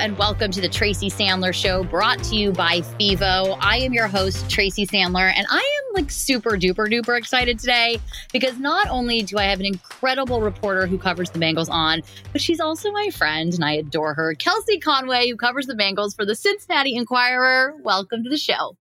And 0.00 0.16
welcome 0.16 0.50
to 0.50 0.62
the 0.62 0.68
Tracy 0.68 1.10
Sandler 1.10 1.52
Show, 1.52 1.84
brought 1.84 2.24
to 2.24 2.34
you 2.34 2.52
by 2.52 2.80
FIVO. 2.80 3.58
I 3.60 3.76
am 3.80 3.92
your 3.92 4.08
host, 4.08 4.48
Tracy 4.48 4.86
Sandler, 4.86 5.30
and 5.36 5.46
I 5.50 5.58
am 5.58 5.94
like 5.94 6.10
super 6.10 6.52
duper 6.52 6.90
duper 6.90 7.18
excited 7.18 7.58
today 7.58 8.00
because 8.32 8.58
not 8.58 8.88
only 8.88 9.20
do 9.20 9.36
I 9.36 9.42
have 9.42 9.60
an 9.60 9.66
incredible 9.66 10.40
reporter 10.40 10.86
who 10.86 10.96
covers 10.96 11.28
the 11.28 11.38
Bengals 11.38 11.68
on, 11.68 12.00
but 12.32 12.40
she's 12.40 12.60
also 12.60 12.90
my 12.92 13.10
friend 13.10 13.52
and 13.52 13.62
I 13.62 13.72
adore 13.72 14.14
her, 14.14 14.34
Kelsey 14.34 14.78
Conway, 14.78 15.28
who 15.28 15.36
covers 15.36 15.66
the 15.66 15.74
Bengals 15.74 16.16
for 16.16 16.24
the 16.24 16.34
Cincinnati 16.34 16.94
Enquirer. 16.94 17.74
Welcome 17.82 18.24
to 18.24 18.30
the 18.30 18.38
show. 18.38 18.78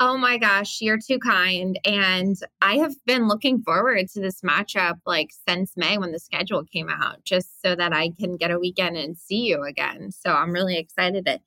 Oh 0.00 0.16
my 0.16 0.38
gosh, 0.38 0.80
you're 0.80 0.98
too 0.98 1.18
kind. 1.18 1.76
And 1.84 2.36
I 2.62 2.76
have 2.76 2.94
been 3.04 3.26
looking 3.26 3.60
forward 3.62 4.06
to 4.10 4.20
this 4.20 4.42
matchup 4.42 5.00
like 5.06 5.30
since 5.48 5.72
May 5.76 5.98
when 5.98 6.12
the 6.12 6.20
schedule 6.20 6.62
came 6.64 6.88
out, 6.88 7.24
just 7.24 7.60
so 7.60 7.74
that 7.74 7.92
I 7.92 8.10
can 8.10 8.36
get 8.36 8.52
a 8.52 8.60
weekend 8.60 8.96
and 8.96 9.18
see 9.18 9.40
you 9.46 9.64
again. 9.64 10.12
So 10.12 10.32
I'm 10.32 10.52
really 10.52 10.78
excited 10.78 11.26
to 11.26 11.40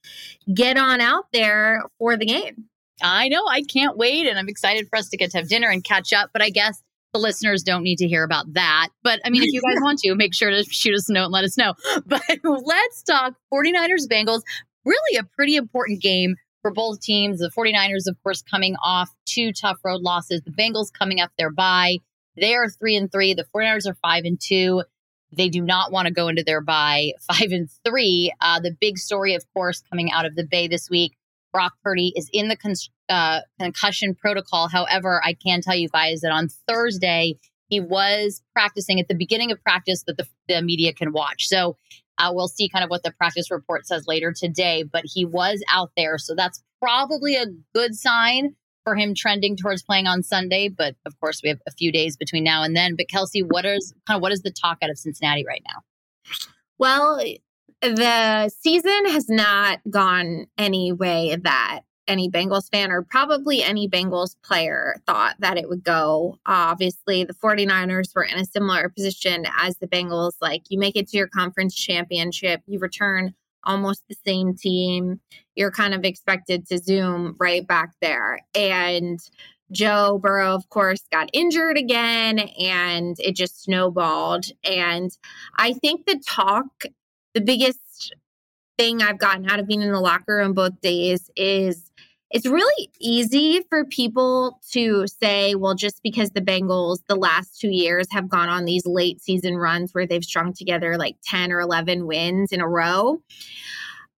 get 0.53 0.75
on 0.75 0.99
out 0.99 1.25
there 1.31 1.83
for 1.97 2.17
the 2.17 2.25
game. 2.25 2.65
I 3.01 3.29
know, 3.29 3.45
I 3.47 3.61
can't 3.61 3.97
wait. 3.97 4.27
And 4.27 4.37
I'm 4.37 4.49
excited 4.49 4.87
for 4.89 4.97
us 4.97 5.07
to 5.09 5.17
get 5.17 5.31
to 5.31 5.37
have 5.37 5.47
dinner 5.47 5.69
and 5.69 5.81
catch 5.81 6.11
up. 6.11 6.31
But 6.33 6.41
I 6.41 6.49
guess 6.49 6.83
the 7.13 7.19
listeners 7.19 7.63
don't 7.63 7.83
need 7.83 7.97
to 7.99 8.07
hear 8.07 8.23
about 8.23 8.53
that. 8.53 8.89
But 9.01 9.21
I 9.23 9.29
mean, 9.29 9.43
if 9.43 9.53
you 9.53 9.61
guys 9.61 9.77
want 9.81 9.99
to, 9.99 10.13
make 10.15 10.33
sure 10.33 10.49
to 10.49 10.63
shoot 10.65 10.93
us 10.93 11.09
a 11.09 11.13
note 11.13 11.25
and 11.25 11.33
let 11.33 11.45
us 11.45 11.57
know. 11.57 11.73
But 12.05 12.21
let's 12.43 13.01
talk 13.03 13.35
49ers 13.53 14.07
Bengals. 14.11 14.41
Really 14.83 15.17
a 15.17 15.23
pretty 15.23 15.55
important 15.55 16.01
game 16.01 16.35
for 16.61 16.71
both 16.71 17.01
teams. 17.01 17.39
The 17.39 17.49
49ers, 17.49 18.07
of 18.07 18.21
course, 18.23 18.41
coming 18.41 18.75
off 18.83 19.09
two 19.25 19.51
tough 19.51 19.79
road 19.83 20.01
losses. 20.01 20.41
The 20.41 20.51
Bengals 20.51 20.91
coming 20.91 21.19
up 21.19 21.31
their 21.37 21.51
bye. 21.51 21.97
They 22.37 22.55
are 22.55 22.69
three 22.69 22.95
and 22.95 23.11
three. 23.11 23.33
The 23.33 23.45
49ers 23.55 23.89
are 23.89 23.95
five 23.95 24.23
and 24.25 24.39
two. 24.39 24.83
They 25.33 25.49
do 25.49 25.61
not 25.61 25.91
want 25.91 26.07
to 26.07 26.13
go 26.13 26.27
into 26.27 26.43
their 26.43 26.61
bye 26.61 27.13
five 27.21 27.51
and 27.51 27.69
three. 27.85 28.33
Uh, 28.41 28.59
the 28.59 28.75
big 28.79 28.97
story, 28.97 29.35
of 29.35 29.45
course, 29.53 29.83
coming 29.89 30.11
out 30.11 30.25
of 30.25 30.35
the 30.35 30.45
Bay 30.45 30.67
this 30.67 30.89
week 30.89 31.13
Brock 31.51 31.73
Purdy 31.83 32.13
is 32.15 32.29
in 32.33 32.47
the 32.47 32.55
con- 32.55 32.73
uh, 33.09 33.41
concussion 33.59 34.15
protocol. 34.15 34.67
However, 34.67 35.21
I 35.23 35.33
can 35.33 35.61
tell 35.61 35.75
you 35.75 35.89
guys 35.89 36.21
that 36.21 36.31
on 36.31 36.47
Thursday, 36.67 37.35
he 37.67 37.79
was 37.79 38.41
practicing 38.53 38.99
at 38.99 39.07
the 39.07 39.15
beginning 39.15 39.51
of 39.51 39.61
practice 39.63 40.03
that 40.03 40.17
the, 40.17 40.27
the 40.47 40.61
media 40.61 40.93
can 40.93 41.13
watch. 41.13 41.47
So 41.47 41.77
uh, 42.21 42.31
we'll 42.33 42.47
see 42.47 42.69
kind 42.69 42.83
of 42.83 42.89
what 42.89 43.03
the 43.03 43.11
practice 43.11 43.49
report 43.49 43.87
says 43.87 44.05
later 44.07 44.33
today, 44.35 44.83
but 44.83 45.03
he 45.05 45.25
was 45.25 45.63
out 45.71 45.91
there. 45.97 46.17
So 46.17 46.35
that's 46.35 46.61
probably 46.81 47.35
a 47.35 47.45
good 47.73 47.95
sign 47.95 48.55
for 48.83 48.95
him 48.95 49.13
trending 49.15 49.55
towards 49.55 49.83
playing 49.83 50.07
on 50.07 50.23
Sunday. 50.23 50.69
But 50.69 50.95
of 51.05 51.19
course, 51.19 51.41
we 51.43 51.49
have 51.49 51.59
a 51.67 51.71
few 51.71 51.91
days 51.91 52.17
between 52.17 52.43
now 52.43 52.63
and 52.63 52.75
then. 52.75 52.95
But 52.95 53.09
Kelsey, 53.09 53.41
what 53.41 53.65
is 53.65 53.93
kind 54.07 54.17
of 54.17 54.21
what 54.21 54.31
is 54.31 54.41
the 54.41 54.51
talk 54.51 54.77
out 54.83 54.89
of 54.89 54.97
Cincinnati 54.97 55.45
right 55.47 55.63
now? 55.67 55.81
Well, 56.77 57.23
the 57.81 58.51
season 58.59 59.05
has 59.07 59.29
not 59.29 59.79
gone 59.89 60.47
any 60.57 60.91
way 60.91 61.37
that 61.43 61.81
any 62.07 62.29
Bengals 62.29 62.69
fan 62.71 62.91
or 62.91 63.03
probably 63.03 63.63
any 63.63 63.87
Bengals 63.87 64.35
player 64.43 64.95
thought 65.05 65.35
that 65.39 65.57
it 65.57 65.69
would 65.69 65.83
go. 65.83 66.37
obviously, 66.45 67.23
the 67.23 67.33
49ers 67.33 68.15
were 68.15 68.23
in 68.23 68.37
a 68.37 68.45
similar 68.45 68.89
position 68.89 69.45
as 69.59 69.77
the 69.77 69.87
Bengals. 69.87 70.33
Like, 70.41 70.63
you 70.69 70.79
make 70.79 70.95
it 70.95 71.07
to 71.09 71.17
your 71.17 71.27
conference 71.27 71.75
championship, 71.75 72.61
you 72.65 72.79
return 72.79 73.33
almost 73.63 74.03
the 74.07 74.15
same 74.25 74.55
team. 74.55 75.19
You're 75.55 75.71
kind 75.71 75.93
of 75.93 76.03
expected 76.03 76.67
to 76.67 76.77
zoom 76.77 77.35
right 77.39 77.65
back 77.65 77.91
there. 78.01 78.39
And 78.55 79.19
Joe 79.71 80.19
Burrow, 80.21 80.53
of 80.53 80.69
course, 80.69 81.03
got 81.11 81.29
injured 81.33 81.77
again 81.77 82.39
and 82.39 83.15
it 83.19 83.35
just 83.35 83.63
snowballed. 83.63 84.45
And 84.63 85.15
I 85.57 85.73
think 85.73 86.05
the 86.05 86.21
talk, 86.25 86.83
the 87.33 87.41
biggest 87.41 88.15
thing 88.77 89.01
I've 89.01 89.19
gotten 89.19 89.49
out 89.49 89.59
of 89.59 89.67
being 89.67 89.81
in 89.81 89.91
the 89.91 89.99
locker 89.99 90.37
room 90.37 90.53
both 90.53 90.79
days 90.81 91.29
is 91.35 91.90
it's 92.31 92.45
really 92.45 92.89
easy 92.99 93.61
for 93.69 93.85
people 93.85 94.59
to 94.71 95.05
say, 95.07 95.53
well, 95.55 95.75
just 95.75 96.01
because 96.01 96.31
the 96.31 96.41
Bengals 96.41 96.99
the 97.07 97.15
last 97.15 97.59
two 97.59 97.69
years 97.69 98.07
have 98.11 98.29
gone 98.29 98.49
on 98.49 98.65
these 98.65 98.85
late 98.85 99.21
season 99.21 99.57
runs 99.57 99.93
where 99.93 100.07
they've 100.07 100.23
strung 100.23 100.53
together 100.53 100.97
like 100.97 101.17
10 101.25 101.51
or 101.51 101.59
11 101.59 102.07
wins 102.07 102.51
in 102.51 102.61
a 102.61 102.67
row. 102.67 103.21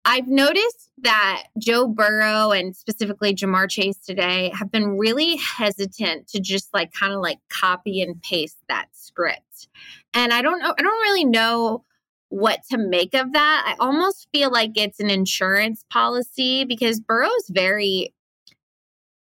I've 0.04 0.28
noticed 0.28 0.90
that 1.04 1.44
Joe 1.60 1.88
Burrow 1.88 2.52
and 2.52 2.76
specifically 2.76 3.36
Ja'Marr 3.36 3.70
Chase 3.70 3.98
today 3.98 4.52
have 4.58 4.72
been 4.72 4.98
really 4.98 5.38
hesitant 5.38 6.28
to 6.30 6.40
just 6.40 6.74
like 6.74 6.92
kind 6.92 7.14
of 7.14 7.22
like 7.22 7.38
copy 7.50 8.02
and 8.02 8.22
paste 8.22 8.58
that 8.68 8.88
script. 8.94 9.68
And 10.14 10.34
I 10.34 10.42
don't 10.42 10.60
know, 10.60 10.74
I 10.78 10.82
don't 10.82 11.02
really 11.02 11.26
know 11.26 11.84
what 12.32 12.62
to 12.72 12.78
make 12.78 13.14
of 13.14 13.34
that. 13.34 13.64
I 13.68 13.76
almost 13.84 14.28
feel 14.32 14.52
like 14.52 14.72
it's 14.76 15.02
an 15.02 15.10
insurance 15.10 15.84
policy 15.92 16.64
because 16.64 17.02
Burrow's 17.02 17.50
very 17.50 18.14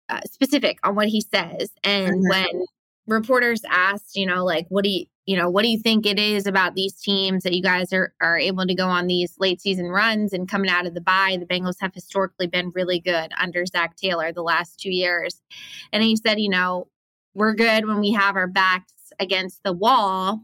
uh, 0.10 0.20
specific 0.26 0.78
on 0.84 0.96
what 0.96 1.08
he 1.08 1.22
says. 1.22 1.72
And 1.84 2.16
mm-hmm. 2.16 2.30
when 2.30 2.66
reporters 3.08 3.62
asked, 3.70 4.18
you 4.18 4.26
know, 4.26 4.44
like, 4.44 4.66
what 4.68 4.84
do 4.84 4.90
you, 4.90 5.06
you 5.26 5.38
know, 5.38 5.50
what 5.50 5.64
do 5.64 5.70
you 5.70 5.80
think 5.80 6.06
it 6.06 6.20
is 6.20 6.48
about 6.48 6.76
these 6.76 6.96
teams 6.96 7.44
that 7.44 7.54
you 7.54 7.64
guys 7.64 7.94
are, 7.94 8.14
are 8.22 8.38
able 8.38 8.68
to 8.68 8.76
go 8.76 8.88
on 8.88 9.08
these 9.08 9.34
late 9.40 9.62
season 9.62 9.88
runs 9.88 10.34
and 10.34 10.50
coming 10.50 10.70
out 10.70 10.86
of 10.86 10.94
the 10.94 11.02
bye? 11.02 11.38
The 11.40 11.46
Bengals 11.46 11.80
have 11.80 11.94
historically 11.94 12.48
been 12.48 12.72
really 12.76 13.00
good 13.00 13.32
under 13.42 13.66
Zac 13.66 13.96
Taylor 13.96 14.34
the 14.34 14.44
last 14.44 14.82
two 14.82 14.92
years. 14.92 15.42
And 15.94 16.04
he 16.04 16.18
said, 16.18 16.42
you 16.42 16.50
know, 16.50 16.88
we're 17.34 17.56
good 17.56 17.86
when 17.86 18.02
we 18.02 18.12
have 18.12 18.36
our 18.36 18.48
backs 18.48 19.14
against 19.18 19.64
the 19.64 19.74
wall 19.74 20.44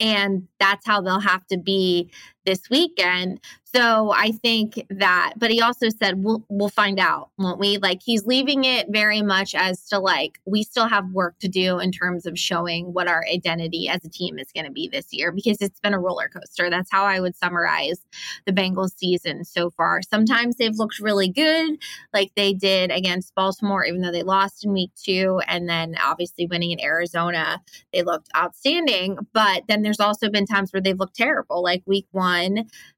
and 0.00 0.48
that's 0.58 0.86
how 0.86 1.00
they'll 1.00 1.20
have 1.20 1.46
to 1.48 1.58
be 1.58 2.10
this 2.44 2.68
weekend. 2.70 3.40
So 3.74 4.12
I 4.12 4.30
think 4.30 4.86
that, 4.88 5.32
but 5.36 5.50
he 5.50 5.60
also 5.60 5.88
said 5.88 6.22
we'll 6.22 6.44
we'll 6.48 6.68
find 6.68 7.00
out, 7.00 7.30
won't 7.38 7.58
we? 7.58 7.78
Like 7.78 8.02
he's 8.04 8.24
leaving 8.24 8.64
it 8.64 8.86
very 8.88 9.20
much 9.20 9.52
as 9.52 9.84
to 9.88 9.98
like 9.98 10.38
we 10.46 10.62
still 10.62 10.86
have 10.86 11.10
work 11.10 11.36
to 11.40 11.48
do 11.48 11.80
in 11.80 11.90
terms 11.90 12.24
of 12.24 12.38
showing 12.38 12.92
what 12.92 13.08
our 13.08 13.24
identity 13.32 13.88
as 13.88 14.04
a 14.04 14.08
team 14.08 14.38
is 14.38 14.52
going 14.54 14.66
to 14.66 14.70
be 14.70 14.88
this 14.88 15.12
year 15.12 15.32
because 15.32 15.56
it's 15.60 15.80
been 15.80 15.92
a 15.92 15.98
roller 15.98 16.28
coaster. 16.28 16.70
That's 16.70 16.90
how 16.92 17.04
I 17.04 17.18
would 17.18 17.34
summarize 17.34 18.00
the 18.46 18.52
Bengals 18.52 18.96
season 18.96 19.44
so 19.44 19.70
far. 19.70 20.02
Sometimes 20.02 20.54
they've 20.54 20.76
looked 20.76 21.00
really 21.00 21.28
good, 21.28 21.78
like 22.12 22.30
they 22.36 22.52
did 22.52 22.92
against 22.92 23.34
Baltimore, 23.34 23.84
even 23.84 24.02
though 24.02 24.12
they 24.12 24.22
lost 24.22 24.64
in 24.64 24.72
week 24.72 24.92
two, 24.94 25.40
and 25.48 25.68
then 25.68 25.96
obviously 26.00 26.46
winning 26.46 26.70
in 26.70 26.80
Arizona, 26.80 27.60
they 27.92 28.02
looked 28.02 28.28
outstanding. 28.36 29.18
But 29.32 29.64
then 29.66 29.82
there's 29.82 30.00
also 30.00 30.30
been 30.30 30.46
times 30.46 30.72
where 30.72 30.80
they've 30.80 30.98
looked 30.98 31.16
terrible, 31.16 31.60
like 31.60 31.82
week 31.86 32.06
one 32.12 32.33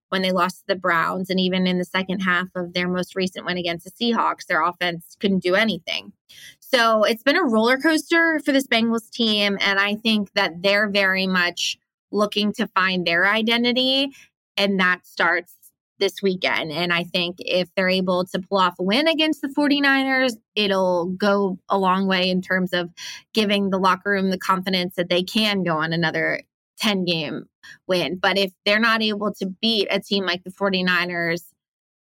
when 0.09 0.23
they 0.23 0.33
lost 0.33 0.61
to 0.61 0.65
the 0.69 0.77
Browns. 0.77 1.31
And 1.31 1.41
even 1.41 1.67
in 1.67 1.79
the 1.79 1.85
second 1.85 2.21
half 2.21 2.49
of 2.55 2.73
their 2.73 2.89
most 2.89 3.17
recent 3.17 3.45
win 3.45 3.59
against 3.59 3.85
the 3.85 3.91
Seahawks, 3.91 4.47
their 4.47 4.63
offense 4.63 5.17
couldn't 5.21 5.43
do 5.43 5.55
anything. 5.55 6.13
So 6.61 7.05
it's 7.05 7.23
been 7.23 7.37
a 7.37 7.45
roller 7.45 7.77
coaster 7.79 8.41
for 8.45 8.53
this 8.53 8.67
Bengals 8.67 9.11
team. 9.11 9.59
And 9.61 9.79
I 9.79 9.97
think 9.97 10.33
that 10.35 10.63
they're 10.63 10.89
very 10.89 11.27
much 11.27 11.79
looking 12.13 12.53
to 12.55 12.67
find 12.69 13.07
their 13.07 13.27
identity. 13.27 14.11
And 14.57 14.79
that 14.81 15.07
starts 15.07 15.53
this 15.99 16.23
weekend. 16.23 16.73
And 16.73 16.93
I 16.93 17.05
think 17.05 17.37
if 17.39 17.69
they're 17.75 17.89
able 17.89 18.25
to 18.27 18.39
pull 18.39 18.59
off 18.59 18.79
a 18.79 18.83
win 18.83 19.09
against 19.09 19.41
the 19.41 19.49
49ers, 19.49 20.35
it'll 20.55 21.07
go 21.07 21.59
a 21.69 21.79
long 21.79 22.07
way 22.07 22.31
in 22.31 22.43
terms 22.43 22.73
of 22.73 22.91
giving 23.33 23.71
the 23.71 23.79
locker 23.79 24.11
room 24.11 24.31
the 24.31 24.39
confidence 24.39 24.95
that 24.97 25.09
they 25.09 25.23
can 25.23 25.63
go 25.63 25.79
on 25.79 25.93
another 25.93 26.43
10 26.79 27.05
game 27.05 27.47
win. 27.87 28.17
But 28.17 28.39
if 28.39 28.53
they're 28.65 28.79
not 28.81 29.03
able 29.03 29.33
to 29.35 29.47
beat 29.47 29.89
a 29.91 30.01
team 30.01 30.25
like 30.25 30.45
the 30.45 30.51
49ers, 30.51 31.43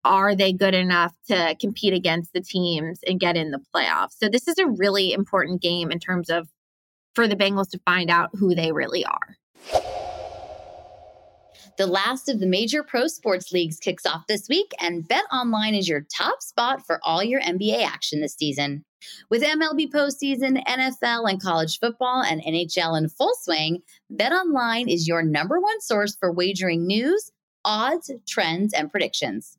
are 0.04 0.34
they 0.34 0.52
good 0.52 0.74
enough 0.74 1.14
to 1.28 1.56
compete 1.60 1.92
against 1.92 2.32
the 2.32 2.40
teams 2.40 3.00
and 3.06 3.20
get 3.20 3.36
in 3.36 3.50
the 3.50 3.60
playoffs? 3.74 4.14
So 4.18 4.28
this 4.28 4.48
is 4.48 4.58
a 4.58 4.66
really 4.66 5.12
important 5.12 5.60
game 5.60 5.90
in 5.90 5.98
terms 5.98 6.30
of 6.30 6.48
for 7.14 7.26
the 7.26 7.36
Bengals 7.36 7.70
to 7.70 7.80
find 7.84 8.10
out 8.10 8.30
who 8.32 8.54
they 8.54 8.72
really 8.72 9.04
are. 9.04 9.36
The 11.78 11.86
last 11.86 12.28
of 12.28 12.40
the 12.40 12.46
major 12.46 12.82
pro 12.82 13.06
sports 13.06 13.52
leagues 13.52 13.78
kicks 13.78 14.04
off 14.04 14.26
this 14.26 14.48
week, 14.48 14.72
and 14.80 15.06
Bet 15.06 15.22
Online 15.30 15.76
is 15.76 15.88
your 15.88 16.04
top 16.12 16.42
spot 16.42 16.84
for 16.84 16.98
all 17.04 17.22
your 17.22 17.40
NBA 17.40 17.84
action 17.84 18.20
this 18.20 18.34
season. 18.34 18.84
With 19.30 19.44
MLB 19.44 19.92
postseason, 19.92 20.60
NFL, 20.66 21.30
and 21.30 21.40
college 21.40 21.78
football 21.78 22.20
and 22.20 22.42
NHL 22.42 22.98
in 22.98 23.08
full 23.08 23.32
swing, 23.40 23.82
Bet 24.10 24.32
Online 24.32 24.88
is 24.88 25.06
your 25.06 25.22
number 25.22 25.60
one 25.60 25.80
source 25.80 26.16
for 26.16 26.32
wagering 26.32 26.84
news, 26.84 27.30
odds, 27.64 28.10
trends, 28.26 28.74
and 28.74 28.90
predictions. 28.90 29.56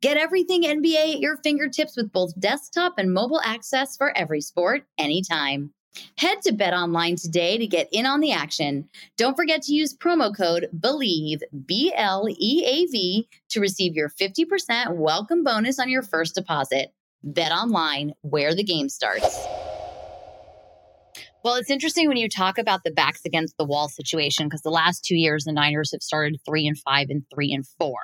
Get 0.00 0.16
everything 0.16 0.64
NBA 0.64 1.14
at 1.14 1.20
your 1.20 1.36
fingertips 1.44 1.96
with 1.96 2.10
both 2.10 2.40
desktop 2.40 2.94
and 2.98 3.14
mobile 3.14 3.40
access 3.44 3.96
for 3.96 4.12
every 4.18 4.40
sport, 4.40 4.82
anytime. 4.98 5.72
Head 6.16 6.42
to 6.42 6.52
Bet 6.52 6.72
Online 6.72 7.16
today 7.16 7.58
to 7.58 7.66
get 7.66 7.88
in 7.92 8.06
on 8.06 8.20
the 8.20 8.32
action. 8.32 8.88
Don't 9.16 9.36
forget 9.36 9.62
to 9.62 9.74
use 9.74 9.96
promo 9.96 10.34
code 10.34 10.68
BELIEVE, 10.72 11.40
B 11.66 11.92
L 11.94 12.26
E 12.28 12.64
A 12.64 12.86
V, 12.86 13.28
to 13.50 13.60
receive 13.60 13.94
your 13.94 14.08
50% 14.08 14.96
welcome 14.96 15.44
bonus 15.44 15.78
on 15.78 15.90
your 15.90 16.02
first 16.02 16.34
deposit. 16.34 16.94
Bet 17.22 17.52
Online, 17.52 18.14
where 18.22 18.54
the 18.54 18.64
game 18.64 18.88
starts. 18.88 19.38
Well, 21.44 21.56
it's 21.56 21.70
interesting 21.70 22.06
when 22.06 22.16
you 22.16 22.28
talk 22.28 22.56
about 22.56 22.84
the 22.84 22.92
backs 22.92 23.22
against 23.24 23.56
the 23.58 23.64
wall 23.64 23.88
situation 23.88 24.46
because 24.46 24.62
the 24.62 24.70
last 24.70 25.04
two 25.04 25.16
years 25.16 25.44
the 25.44 25.52
Niners 25.52 25.90
have 25.90 26.02
started 26.02 26.40
three 26.46 26.68
and 26.68 26.78
five 26.78 27.08
and 27.10 27.24
three 27.34 27.52
and 27.52 27.66
four. 27.78 27.98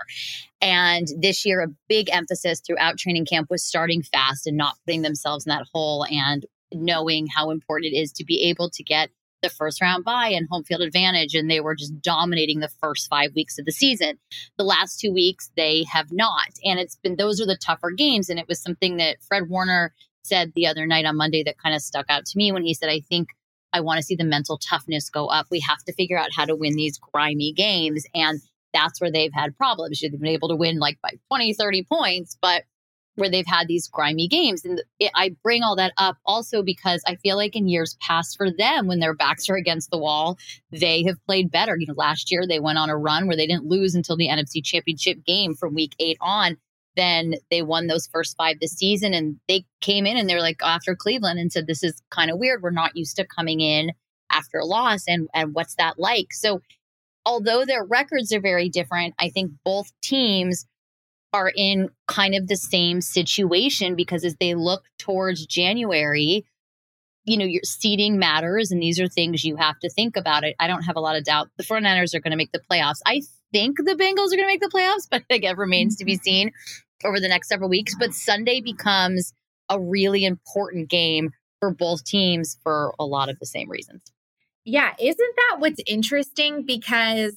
And 0.61 1.07
this 1.21 1.47
year, 1.47 1.63
a 1.63 1.69
big 1.89 2.11
emphasis 2.11 2.61
throughout 2.61 2.99
training 2.99 3.27
camp 3.27 3.49
was 3.49 3.65
starting 3.65 4.03
fast 4.03 4.49
and 4.49 4.57
not 4.57 4.75
putting 4.85 5.03
themselves 5.03 5.47
in 5.47 5.51
that 5.51 5.67
hole 5.73 6.05
and 6.11 6.45
knowing 6.73 7.27
how 7.35 7.51
important 7.51 7.93
it 7.93 7.97
is 7.97 8.13
to 8.13 8.25
be 8.25 8.43
able 8.45 8.71
to 8.71 8.83
get 8.83 9.11
the 9.43 9.49
first 9.49 9.81
round 9.81 10.05
bye 10.05 10.29
and 10.29 10.49
home 10.51 10.65
field 10.65 10.81
advantage. 10.81 11.35
And 11.35 11.51
they 11.51 11.61
were 11.61 11.75
just 11.75 12.01
dominating 12.01 12.61
the 12.61 12.71
first 12.81 13.09
five 13.09 13.31
weeks 13.35 13.59
of 13.59 13.65
the 13.65 13.73
season. 13.73 14.19
The 14.57 14.65
last 14.65 14.99
two 14.99 15.13
weeks, 15.13 15.51
they 15.57 15.85
have 15.93 16.13
not. 16.13 16.49
And 16.65 16.79
it's 16.79 16.97
been, 16.97 17.17
those 17.17 17.41
are 17.41 17.47
the 17.47 17.57
tougher 17.57 17.91
games. 17.91 18.29
And 18.29 18.39
it 18.39 18.49
was 18.49 18.61
something 18.61 18.97
that 18.97 19.23
Fred 19.23 19.49
Warner 19.49 19.95
said 20.23 20.53
the 20.55 20.67
other 20.67 20.87
night 20.87 21.05
on 21.05 21.17
Monday 21.17 21.43
that 21.45 21.59
kind 21.59 21.75
of 21.75 21.83
stuck 21.83 22.07
out 22.09 22.27
to 22.27 22.39
me 22.39 22.53
when 22.53 22.65
he 22.65 22.75
said, 22.75 22.91
I 22.91 23.01
think 23.01 23.29
I 23.73 23.81
want 23.81 23.99
to 23.99 24.03
see 24.03 24.17
the 24.17 24.25
mental 24.25 24.59
toughness 24.59 25.11
go 25.11 25.27
up. 25.27 25.47
We 25.51 25.61
have 25.61 25.83
to 25.85 25.93
figure 25.93 26.19
out 26.19 26.33
how 26.35 26.45
to 26.45 26.57
win 26.57 26.75
these 26.75 26.99
grimy 26.99 27.53
games. 27.53 28.05
And 28.15 28.41
that's 28.73 29.01
where 29.01 29.11
they've 29.11 29.33
had 29.33 29.57
problems. 29.57 30.01
They've 30.01 30.11
been 30.11 30.27
able 30.27 30.49
to 30.49 30.57
win 30.57 30.79
like 30.79 30.99
by 31.03 31.13
20, 31.29 31.55
30 31.55 31.85
points, 31.85 32.37
but 32.41 32.65
where 33.19 33.29
they've 33.29 33.47
had 33.47 33.67
these 33.67 33.89
grimy 33.89 34.29
games. 34.29 34.65
And 34.65 34.81
it, 34.99 35.11
I 35.15 35.35
bring 35.43 35.63
all 35.63 35.77
that 35.77 35.93
up 35.97 36.17
also 36.25 36.63
because 36.63 37.03
I 37.07 37.17
feel 37.17 37.37
like 37.37 37.57
in 37.57 37.69
years 37.69 37.97
past 38.01 38.37
for 38.37 38.51
them, 38.51 38.87
when 38.87 39.01
their 39.01 39.15
backs 39.15 39.49
are 39.49 39.57
against 39.57 39.91
the 39.91 39.99
wall, 39.99 40.39
they 40.71 41.03
have 41.05 41.23
played 41.27 41.51
better. 41.51 41.77
You 41.77 41.87
know, 41.89 41.95
last 41.97 42.31
year 42.31 42.47
they 42.47 42.61
went 42.61 42.79
on 42.79 42.91
a 42.91 42.97
run 42.97 43.27
where 43.27 43.37
they 43.37 43.47
didn't 43.47 43.67
lose 43.67 43.95
until 43.95 44.17
the 44.17 44.29
NFC 44.29 44.65
championship 44.65 45.25
game 45.27 45.55
from 45.55 45.75
week 45.75 45.95
eight 45.99 46.19
on. 46.21 46.57
Then 46.97 47.35
they 47.51 47.63
won 47.63 47.87
those 47.87 48.09
first 48.09 48.37
five 48.37 48.59
this 48.61 48.73
season 48.73 49.15
and 49.15 49.37
they 49.49 49.65
came 49.81 50.07
in 50.07 50.17
and 50.17 50.29
they're 50.29 50.41
like 50.41 50.61
after 50.63 50.97
Cleveland 50.97 51.39
and 51.39 51.53
said, 51.53 51.67
This 51.67 51.83
is 51.83 52.03
kind 52.11 52.31
of 52.31 52.39
weird. 52.39 52.63
We're 52.63 52.71
not 52.71 52.97
used 52.97 53.17
to 53.17 53.27
coming 53.27 53.61
in 53.61 53.93
after 54.31 54.59
a 54.59 54.65
loss. 54.65 55.05
And, 55.09 55.29
and 55.35 55.55
what's 55.55 55.77
that 55.77 55.99
like? 55.99 56.33
So, 56.33 56.61
although 57.25 57.65
their 57.65 57.85
records 57.85 58.33
are 58.33 58.41
very 58.41 58.69
different, 58.69 59.15
I 59.19 59.29
think 59.29 59.53
both 59.65 59.93
teams 60.03 60.67
are 61.33 61.53
in 61.55 61.91
kind 62.07 62.35
of 62.35 62.49
the 62.49 62.57
same 62.57 63.01
situation 63.01 63.95
because 63.95 64.25
as 64.25 64.37
they 64.37 64.55
look 64.55 64.85
towards 64.99 65.47
January, 65.47 66.45
you 67.25 67.37
know, 67.37 67.45
your 67.45 67.63
seeding 67.65 68.19
matters 68.19 68.71
and 68.71 68.83
these 68.83 68.99
are 68.99 69.09
things 69.09 69.45
you 69.45 69.57
have 69.57 69.79
to 69.81 69.91
think 69.91 70.17
about 70.17 70.45
it. 70.45 70.57
I 70.59 70.67
don't 70.67 70.85
have 70.85 70.97
a 70.97 71.01
lot 71.01 71.17
of 71.17 71.25
doubt 71.25 71.51
the 71.57 71.65
49ers 71.65 72.15
are 72.15 72.21
going 72.21 72.31
to 72.31 72.37
make 72.37 72.53
the 72.53 72.61
playoffs. 72.71 73.01
I 73.07 73.23
think 73.53 73.77
the 73.77 73.95
Bengals 73.95 74.33
are 74.33 74.37
going 74.37 74.41
to 74.41 74.47
make 74.47 74.61
the 74.61 74.71
playoffs, 74.73 75.07
but 75.11 75.23
again, 75.31 75.57
remains 75.57 75.97
to 75.97 76.05
be 76.05 76.15
mm-hmm. 76.15 76.23
seen 76.23 76.53
over 77.05 77.21
the 77.21 77.29
next 77.29 77.49
several 77.49 77.69
weeks. 77.69 77.95
But 77.99 78.15
Sunday 78.15 78.61
becomes 78.61 79.35
a 79.69 79.79
really 79.79 80.25
important 80.25 80.89
game 80.89 81.31
for 81.61 81.71
both 81.71 82.05
teams 82.05 82.57
for 82.63 82.95
a 82.99 83.05
lot 83.05 83.29
of 83.29 83.39
the 83.39 83.47
same 83.47 83.69
reasons. 83.69 84.03
Yeah. 84.65 84.95
Isn't 84.99 85.35
that 85.37 85.57
what's 85.59 85.83
interesting? 85.87 86.65
Because 86.65 87.37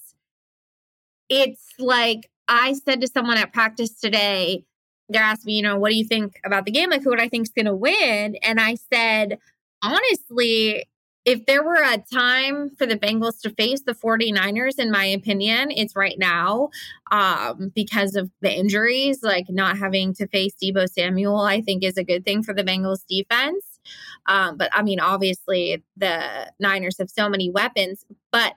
it's 1.29 1.65
like 1.79 2.30
I 2.47 2.73
said 2.73 3.01
to 3.01 3.07
someone 3.07 3.37
at 3.37 3.53
practice 3.53 3.99
today, 3.99 4.65
they're 5.09 5.21
asking 5.21 5.47
me, 5.47 5.57
you 5.57 5.61
know, 5.61 5.77
what 5.77 5.89
do 5.89 5.97
you 5.97 6.05
think 6.05 6.39
about 6.45 6.65
the 6.65 6.71
game? 6.71 6.89
Like, 6.89 7.03
who 7.03 7.09
would 7.09 7.19
I 7.19 7.27
think 7.27 7.47
is 7.47 7.53
going 7.53 7.65
to 7.65 7.75
win? 7.75 8.35
And 8.43 8.59
I 8.59 8.75
said, 8.75 9.39
honestly, 9.83 10.85
if 11.23 11.45
there 11.45 11.63
were 11.63 11.81
a 11.83 12.03
time 12.11 12.71
for 12.77 12.85
the 12.85 12.97
Bengals 12.97 13.41
to 13.41 13.51
face 13.51 13.81
the 13.81 13.93
49ers, 13.93 14.79
in 14.79 14.89
my 14.89 15.05
opinion, 15.05 15.69
it's 15.69 15.95
right 15.95 16.17
now 16.17 16.69
um, 17.11 17.71
because 17.75 18.15
of 18.15 18.31
the 18.41 18.51
injuries. 18.51 19.21
Like 19.21 19.45
not 19.49 19.77
having 19.77 20.13
to 20.15 20.27
face 20.27 20.53
Deebo 20.61 20.89
Samuel, 20.89 21.39
I 21.39 21.61
think 21.61 21.83
is 21.83 21.97
a 21.97 22.03
good 22.03 22.25
thing 22.25 22.41
for 22.41 22.53
the 22.53 22.63
Bengals 22.63 23.05
defense. 23.07 23.79
Um, 24.25 24.57
but 24.57 24.69
I 24.73 24.81
mean, 24.81 24.99
obviously, 24.99 25.83
the 25.95 26.51
Niners 26.59 26.97
have 26.97 27.09
so 27.09 27.29
many 27.29 27.51
weapons. 27.51 28.03
But 28.31 28.55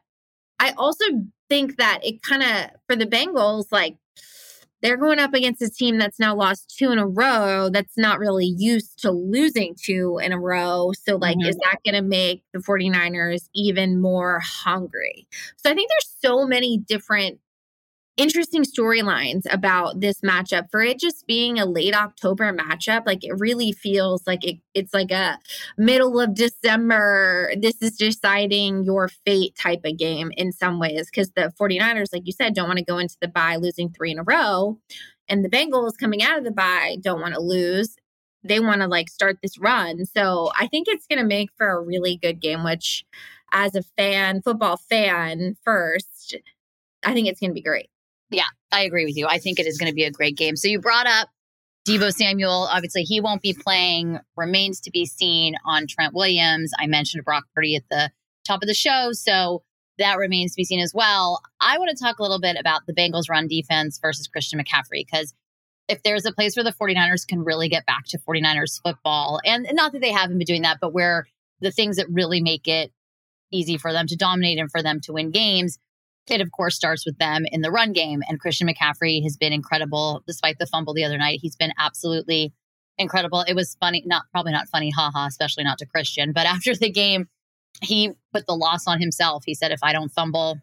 I 0.59 0.73
also 0.77 1.05
think 1.49 1.77
that 1.77 2.01
it 2.03 2.23
kind 2.23 2.43
of, 2.43 2.71
for 2.87 2.97
the 2.97 3.07
Bengals, 3.07 3.67
like 3.71 3.97
they're 4.85 4.99
going 4.99 5.19
up 5.19 5.33
against 5.33 5.63
a 5.63 5.71
team 5.71 5.99
that's 5.99 6.21
now 6.21 6.37
lost 6.37 6.75
two 6.77 6.91
in 6.91 6.99
a 6.99 7.07
row 7.07 7.71
that's 7.73 7.97
not 7.97 8.19
really 8.19 8.45
used 8.45 9.01
to 9.01 9.11
losing 9.11 9.75
two 9.83 10.21
in 10.23 10.31
a 10.31 10.39
row. 10.39 10.93
So, 10.93 11.17
like, 11.17 11.39
mm-hmm. 11.39 11.49
is 11.49 11.57
that 11.57 11.79
going 11.87 11.95
to 11.95 12.07
make 12.07 12.43
the 12.53 12.59
49ers 12.59 13.49
even 13.55 13.99
more 13.99 14.41
hungry? 14.45 15.27
So, 15.57 15.71
I 15.71 15.75
think 15.75 15.89
there's 15.89 16.15
so 16.21 16.47
many 16.47 16.77
different 16.77 17.41
interesting 18.17 18.63
storylines 18.63 19.43
about 19.51 20.01
this 20.01 20.21
matchup 20.21 20.71
for 20.71 20.81
it 20.81 21.01
just 21.01 21.27
being 21.27 21.59
a 21.59 21.67
late 21.67 21.95
October 21.95 22.53
matchup. 22.53 23.07
Like 23.07 23.25
it 23.25 23.39
really 23.39 23.73
feels 23.73 24.27
like 24.27 24.45
it, 24.45 24.59
it's 24.73 24.95
like 24.95 25.11
a 25.11 25.39
middle 25.77 26.21
of 26.21 26.35
December. 26.35 27.53
This 27.61 27.81
is 27.83 27.97
deciding 27.97 28.85
your 28.85 29.09
fate 29.09 29.57
type 29.57 29.81
of 29.85 29.99
game 29.99 30.31
in 30.37 30.53
some 30.53 30.79
ways 30.79 31.11
because 31.11 31.33
the 31.33 31.53
49ers, 31.61 32.13
like 32.13 32.27
you 32.27 32.33
said, 32.33 32.55
don't 32.55 32.69
want 32.69 32.79
to 32.79 32.85
go 32.85 32.99
into 32.99 33.17
the 33.21 33.29
bye 33.29 33.57
losing 33.57 33.91
three 33.91 34.13
in 34.13 34.19
a 34.19 34.25
row. 34.25 34.79
And 35.29 35.45
the 35.45 35.51
Bengals 35.51 35.99
coming 35.99 36.23
out 36.23 36.39
of 36.39 36.45
the 36.45 36.53
bye 36.53 36.97
don't 37.01 37.21
want 37.21 37.35
to 37.35 37.41
lose. 37.41 37.97
They 38.45 38.61
want 38.61 38.83
to 38.83 38.87
like 38.87 39.09
start 39.09 39.39
this 39.43 39.59
run. 39.59 40.05
So 40.05 40.51
I 40.59 40.67
think 40.67 40.87
it's 40.87 41.07
going 41.07 41.19
to 41.19 41.25
make 41.25 41.49
for 41.57 41.69
a 41.69 41.81
really 41.81 42.17
good 42.17 42.41
game, 42.41 42.63
which 42.63 43.05
as 43.53 43.75
a 43.75 43.83
fan, 43.97 44.43
football 44.43 44.77
fan 44.77 45.57
first, 45.65 46.37
I 47.03 47.15
think 47.15 47.29
it's 47.29 47.41
going 47.41 47.51
to 47.51 47.55
be 47.55 47.63
great. 47.63 47.89
Yeah, 48.31 48.45
I 48.73 48.83
agree 48.83 49.05
with 49.05 49.17
you. 49.17 49.27
I 49.27 49.39
think 49.39 49.59
it 49.59 49.67
is 49.67 49.79
going 49.79 49.91
to 49.91 49.95
be 49.95 50.05
a 50.05 50.11
great 50.11 50.37
game. 50.37 50.57
So 50.57 50.69
you 50.69 50.81
brought 50.81 51.07
up 51.07 51.29
Deebo 51.87 52.13
Samuel. 52.13 52.69
Obviously, 52.71 53.03
he 53.03 53.21
won't 53.21 53.43
be 53.43 53.55
playing. 53.55 54.19
Remains 54.37 54.81
to 54.83 54.91
be 54.91 55.07
seen 55.07 55.57
on 55.65 55.87
Trent 55.87 56.15
Williams. 56.15 56.73
I 56.79 56.87
mentioned 56.87 57.25
Brock 57.25 57.45
Purdy 57.55 57.77
at 57.77 57.85
the 57.91 58.11
top 58.47 58.63
of 58.63 58.69
the 58.69 58.75
show. 58.75 59.11
So 59.13 59.63
that 59.99 60.19
remains 60.19 60.53
to 60.53 60.57
be 60.57 60.65
seen 60.65 60.81
as 60.81 60.93
well. 60.95 61.41
I 61.61 61.79
want 61.79 61.97
to 61.97 62.03
talk 62.03 62.19
a 62.19 62.23
little 62.23 62.41
bit 62.41 62.57
about 62.59 62.83
the 62.87 62.95
Bengals 62.95 63.29
run 63.29 63.47
defense 63.47 63.99
versus 64.01 64.27
Christian 64.27 64.59
McCaffrey 64.59 65.05
because 65.05 65.35
if 65.89 66.03
there's 66.03 66.25
a 66.25 66.33
place 66.33 66.57
where 66.57 66.65
the 66.65 66.73
49ers 66.73 67.27
can 67.27 67.45
really 67.45 67.69
get 67.69 67.87
back 67.87 68.05
to 68.07 68.19
49ers 68.19 68.81
football, 68.83 69.41
and 69.45 69.69
not 69.73 69.93
that 69.93 70.01
they 70.01 70.13
haven't 70.13 70.39
been 70.39 70.47
doing 70.47 70.63
that, 70.63 70.79
but 70.81 70.95
where 70.95 71.27
the 71.61 71.71
things 71.71 71.97
that 71.97 72.07
really 72.11 72.41
make 72.41 72.67
it 72.67 72.91
easy 73.53 73.77
for 73.77 73.93
them 73.93 74.07
to 74.07 74.17
dominate 74.17 74.59
and 74.59 74.71
for 74.71 74.83
them 74.83 75.01
to 75.03 75.13
win 75.13 75.31
games 75.31 75.79
it, 76.29 76.41
of 76.41 76.53
course, 76.53 76.75
starts 76.75 77.05
with 77.05 77.19
them 77.19 77.45
in 77.51 77.61
the 77.61 77.71
run 77.71 77.93
game. 77.93 78.23
And 78.29 78.41
Christian 78.41 78.69
McCaffrey 78.69 79.23
has 79.23 79.37
been 79.37 79.53
incredible 79.53 80.23
despite 80.27 80.59
the 80.59 80.67
fumble 80.67 80.95
the 80.95 81.05
other 81.05 81.19
night. 81.19 81.41
He's 81.43 81.57
been 81.57 81.73
absolutely 81.79 82.53
incredible. 82.99 83.43
It 83.43 83.55
was 83.55 83.77
funny, 83.81 84.03
not 84.07 84.25
probably 84.33 84.53
not 84.53 84.69
funny, 84.69 84.91
haha, 84.91 85.27
especially 85.27 85.65
not 85.65 85.79
to 85.79 85.87
Christian. 85.87 86.33
But 86.33 86.47
after 86.55 86.75
the 86.75 86.91
game, 86.91 87.29
he 87.83 88.13
put 88.33 88.47
the 88.47 88.55
loss 88.55 88.87
on 88.87 89.01
himself. 89.01 89.45
He 89.47 89.55
said, 89.55 89.73
if 89.73 89.81
I 89.83 89.93
don't 89.93 90.11
fumble 90.11 90.59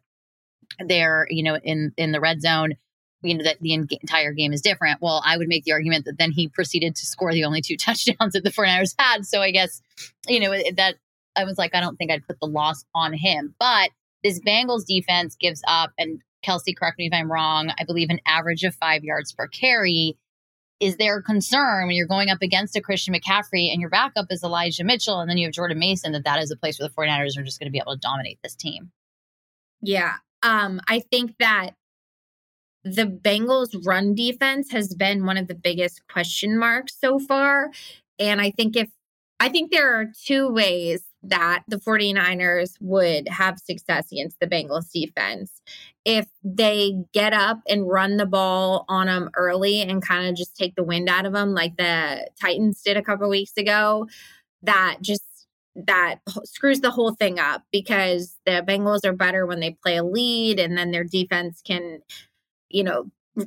there, 0.80 1.28
you 1.30 1.44
know, 1.44 1.58
in 1.58 1.92
in 1.98 2.12
the 2.12 2.22
red 2.22 2.42
zone, 2.42 2.74
you 3.22 3.38
know, 3.38 3.44
that 3.44 3.60
the 3.60 3.74
entire 3.74 4.34
game 4.34 4.54
is 4.54 4.62
different. 4.62 5.02
Well, 5.02 5.22
I 5.26 5.38
would 5.38 5.48
make 5.48 5.66
the 5.66 5.74
argument 5.74 6.06
that 6.06 6.18
then 6.18 6.32
he 6.32 6.48
proceeded 6.48 6.96
to 6.96 7.06
score 7.06 7.34
the 7.34 7.44
only 7.44 7.62
two 7.62 7.78
touchdowns 7.78 8.34
that 8.34 8.44
the 8.44 8.52
49ers 8.52 8.96
had. 8.98 9.26
So 9.26 9.42
I 9.42 9.52
guess, 9.52 9.82
you 10.28 10.40
know, 10.40 10.52
that 10.76 10.96
I 11.36 11.44
was 11.44 11.58
like, 11.58 11.76
I 11.76 11.82
don't 11.82 11.98
think 11.98 12.12
I'd 12.12 12.26
put 12.26 12.40
the 12.40 12.48
loss 12.48 12.84
on 12.96 13.14
him. 13.14 13.56
But 13.60 13.92
this 14.24 14.40
Bengals 14.40 14.86
defense 14.86 15.36
gives 15.40 15.62
up, 15.68 15.92
and 15.98 16.22
Kelsey, 16.42 16.74
correct 16.74 16.98
me 16.98 17.08
if 17.08 17.14
I'm 17.14 17.32
wrong, 17.32 17.72
I 17.80 17.84
believe 17.84 18.10
an 18.10 18.20
average 18.26 18.64
of 18.64 18.76
five 18.76 19.04
yards 19.04 19.32
per 19.34 19.48
carry. 19.48 20.18
Is 20.80 20.98
there 20.98 21.18
a 21.18 21.24
concern 21.24 21.86
when 21.86 21.96
you're 21.96 22.08
going 22.08 22.30
up 22.30 22.42
against 22.42 22.76
a 22.76 22.82
Christian 22.82 23.14
McCaffrey 23.14 23.72
and 23.72 23.80
your 23.80 23.92
backup 23.92 24.26
is 24.32 24.44
Elijah 24.44 24.84
Mitchell 24.84 25.20
and 25.20 25.30
then 25.30 25.38
you 25.38 25.46
have 25.46 25.54
Jordan 25.54 25.78
Mason 25.78 26.12
that 26.14 26.24
that 26.24 26.42
is 26.42 26.50
a 26.50 26.58
place 26.58 26.80
where 26.80 26.90
the 26.90 26.96
49ers 26.96 27.38
are 27.38 27.44
just 27.44 27.60
going 27.60 27.68
to 27.68 27.72
be 27.72 27.78
able 27.78 27.94
to 27.94 28.00
dominate 28.00 28.40
this 28.42 28.56
team? 28.56 28.92
Yeah. 29.82 30.16
Um, 30.42 30.82
I 30.88 31.00
think 31.00 31.36
that 31.38 31.72
the 32.84 33.06
Bengals 33.06 33.76
run 33.86 34.16
defense 34.16 34.72
has 34.72 34.96
been 34.96 35.26
one 35.26 35.38
of 35.38 35.48
the 35.48 35.54
biggest 35.56 36.02
question 36.12 36.58
marks 36.58 37.00
so 37.00 37.20
far. 37.20 37.70
And 38.18 38.42
I 38.42 38.50
think 38.50 38.76
if 38.76 38.90
I 39.40 39.50
think 39.50 39.72
there 39.72 40.00
are 40.00 40.06
two 40.26 40.50
ways 40.50 41.04
that 41.24 41.64
the 41.68 41.78
49ers 41.78 42.78
would 42.80 43.28
have 43.28 43.60
success 43.60 44.12
against 44.12 44.40
the 44.40 44.48
Bengals 44.48 44.92
defense. 44.92 45.62
If 46.04 46.26
they 46.44 46.96
get 47.14 47.34
up 47.34 47.60
and 47.68 47.88
run 47.88 48.18
the 48.18 48.26
ball 48.26 48.86
on 48.90 49.06
them 49.08 49.30
early 49.36 49.82
and 49.82 50.02
kind 50.02 50.28
of 50.28 50.36
just 50.36 50.56
take 50.56 50.76
the 50.76 50.84
wind 50.84 51.10
out 51.10 51.26
of 51.26 51.34
them 51.34 51.54
like 51.54 51.78
the 51.78 52.28
Titans 52.42 52.82
did 52.82 52.98
a 52.98 53.04
couple 53.04 53.30
weeks 53.30 53.56
ago 53.56 54.08
that 54.64 54.98
just 55.02 55.24
that 55.76 56.20
screws 56.44 56.82
the 56.82 56.92
whole 56.92 57.14
thing 57.14 57.40
up 57.40 57.64
because 57.72 58.38
the 58.46 58.64
Bengals 58.68 59.06
are 59.06 59.14
better 59.14 59.46
when 59.46 59.60
they 59.60 59.78
play 59.84 59.98
a 59.98 60.04
lead 60.04 60.60
and 60.60 60.78
then 60.78 60.92
their 60.92 61.04
defense 61.04 61.62
can 61.66 62.00
you 62.70 62.84
know 62.84 63.06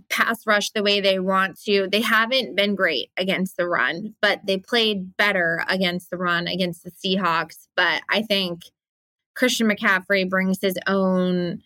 pass 0.08 0.46
rush 0.46 0.70
the 0.70 0.82
way 0.82 1.00
they 1.00 1.18
want 1.18 1.60
to. 1.62 1.88
They 1.90 2.00
haven't 2.00 2.56
been 2.56 2.74
great 2.74 3.10
against 3.16 3.56
the 3.56 3.66
run, 3.66 4.14
but 4.20 4.40
they 4.46 4.58
played 4.58 5.16
better 5.16 5.64
against 5.68 6.10
the 6.10 6.16
run 6.16 6.46
against 6.46 6.84
the 6.84 6.90
Seahawks. 6.90 7.68
But 7.76 8.02
I 8.10 8.22
think 8.22 8.62
Christian 9.34 9.68
McCaffrey 9.68 10.28
brings 10.28 10.60
his 10.60 10.78
own 10.86 11.62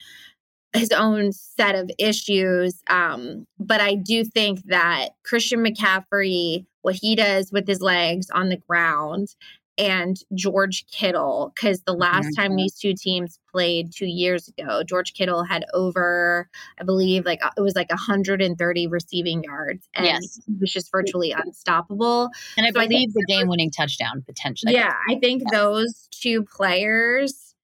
his 0.75 0.91
own 0.91 1.33
set 1.33 1.75
of 1.75 1.91
issues. 1.99 2.83
Um, 2.91 3.47
but 3.59 3.81
I 3.81 3.95
do 3.95 4.23
think 4.23 4.65
that 4.67 5.11
Christian 5.25 5.65
McCaffrey, 5.65 6.67
what 6.83 6.95
he 6.95 7.17
does 7.17 7.51
with 7.51 7.67
his 7.67 7.81
legs 7.81 8.29
on 8.31 8.51
the 8.51 8.59
ground 8.69 9.35
and 9.79 10.17
George 10.35 10.85
Kittle 10.91 11.53
because 11.55 11.83
the 11.83 11.95
last 11.95 12.27
mm-hmm. 12.27 12.43
time 12.43 12.57
these 12.57 12.75
two 12.75 12.95
teams 12.95 13.39
played 13.51 13.93
two 13.95 14.07
years 14.07 14.49
ago, 14.49 14.83
George 14.83 15.15
Kittle 15.15 15.45
had 15.45 15.65
over, 15.73 16.51
I 16.81 16.85
believe, 16.85 17.25
like 17.25 17.45
uh, 17.45 17.51
it 17.57 17.61
was 17.61 17.77
like 17.77 17.89
130 17.89 18.87
receiving 18.89 19.45
yards, 19.45 19.89
and 19.95 20.07
yes. 20.07 20.41
he 20.47 20.55
was 20.61 20.73
just 20.73 20.91
virtually 20.91 21.33
unstoppable. 21.33 22.31
And 22.57 22.67
I 22.67 22.71
so 22.71 22.81
believe 22.81 23.11
I 23.11 23.13
the 23.15 23.25
game-winning 23.29 23.71
touchdown 23.71 24.23
potentially. 24.27 24.75
Yeah, 24.75 24.95
I 25.09 25.19
think 25.21 25.43
yeah. 25.47 25.59
those 25.59 26.09
two 26.11 26.43
players 26.43 27.55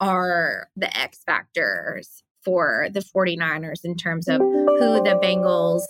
are 0.00 0.68
the 0.76 0.96
X 0.96 1.22
factors 1.26 2.22
for 2.44 2.88
the 2.92 3.00
49ers 3.00 3.84
in 3.84 3.96
terms 3.96 4.28
of 4.28 4.40
who 4.40 5.02
the 5.02 5.18
Bengals 5.22 5.82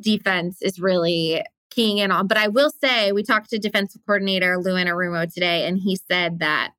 defense 0.00 0.62
is 0.62 0.80
really 0.80 1.42
keying 1.70 1.98
in 1.98 2.10
on. 2.10 2.26
But 2.26 2.38
I 2.38 2.48
will 2.48 2.70
say, 2.70 3.12
we 3.12 3.22
talked 3.22 3.50
to 3.50 3.58
defensive 3.58 4.02
coordinator 4.06 4.58
Lou 4.58 4.74
Anarumo 4.74 5.32
today, 5.32 5.66
and 5.66 5.78
he 5.78 5.96
said 5.96 6.40
that 6.40 6.72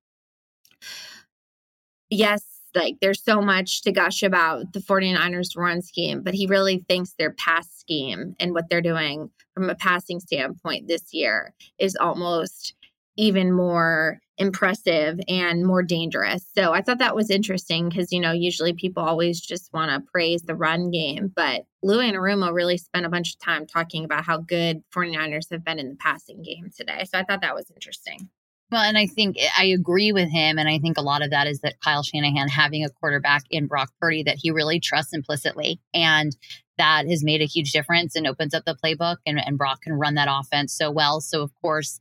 yes, 2.10 2.44
like 2.76 2.98
there's 3.02 3.24
so 3.24 3.42
much 3.42 3.82
to 3.82 3.92
gush 3.92 4.24
about 4.24 4.74
the 4.74 4.80
49ers 4.80 5.58
run 5.58 5.82
scheme, 5.82 6.22
but 6.22 6.34
he 6.34 6.48
really 6.48 6.80
thinks 6.88 7.14
their 7.18 7.32
pass 7.32 7.70
scheme 7.72 8.36
and 8.40 8.54
what 8.54 8.70
they're 8.70 8.82
doing 8.82 9.30
from 9.54 9.70
a 9.70 9.76
passing 9.76 10.20
standpoint 10.20 10.88
this 10.88 11.14
year 11.14 11.54
is 11.80 11.96
almost 11.96 12.76
even 13.18 13.52
more 13.52 14.20
impressive 14.42 15.20
and 15.28 15.64
more 15.66 15.84
dangerous. 15.84 16.44
So 16.58 16.74
I 16.74 16.82
thought 16.82 16.98
that 16.98 17.16
was 17.16 17.30
interesting 17.30 17.90
because, 17.90 18.12
you 18.12 18.20
know, 18.20 18.32
usually 18.32 18.74
people 18.74 19.04
always 19.04 19.40
just 19.40 19.72
want 19.72 19.92
to 19.92 20.12
praise 20.12 20.42
the 20.42 20.56
run 20.56 20.90
game, 20.90 21.32
but 21.34 21.66
Lou 21.84 22.00
Anarumo 22.00 22.52
really 22.52 22.78
spent 22.78 23.06
a 23.06 23.10
bunch 23.10 23.36
of 23.36 23.40
time 23.40 23.68
talking 23.68 24.04
about 24.04 24.26
how 24.26 24.40
good 24.40 24.82
49ers 24.96 25.52
have 25.52 25.64
been 25.64 25.78
in 25.78 25.90
the 25.90 25.96
passing 25.96 26.42
game 26.42 26.72
today. 26.76 27.04
So 27.04 27.20
I 27.20 27.24
thought 27.24 27.42
that 27.42 27.54
was 27.54 27.70
interesting. 27.70 28.30
Well, 28.72 28.82
and 28.82 28.98
I 28.98 29.06
think 29.06 29.38
eh, 29.40 29.48
I 29.56 29.66
agree 29.66 30.12
with 30.12 30.32
him. 30.32 30.58
And 30.58 30.68
I 30.68 30.80
think 30.80 30.98
a 30.98 31.04
lot 31.04 31.22
of 31.22 31.30
that 31.30 31.46
is 31.46 31.60
that 31.62 31.80
Kyle 31.82 32.02
Shanahan 32.02 32.48
having 32.48 32.84
a 32.84 32.90
quarterback 32.90 33.44
in 33.52 33.68
Brock 33.68 33.92
Purdy 34.00 34.24
that 34.24 34.38
he 34.42 34.50
really 34.50 34.80
trusts 34.80 35.14
implicitly. 35.14 35.80
And 35.94 36.36
that 36.80 37.06
has 37.08 37.24
made 37.24 37.42
a 37.42 37.46
huge 37.46 37.74
difference 37.74 38.16
and 38.16 38.26
opens 38.26 38.56
up 38.56 38.64
the 38.66 38.76
playbook. 38.84 39.18
And, 39.28 39.40
and 39.40 39.58
Brock 39.58 39.82
can 39.84 39.94
run 39.94 40.16
that 40.16 40.30
offense 40.32 40.74
so 40.74 40.90
well. 40.90 41.22
So, 41.22 41.44
of 41.44 41.52
course, 41.62 42.00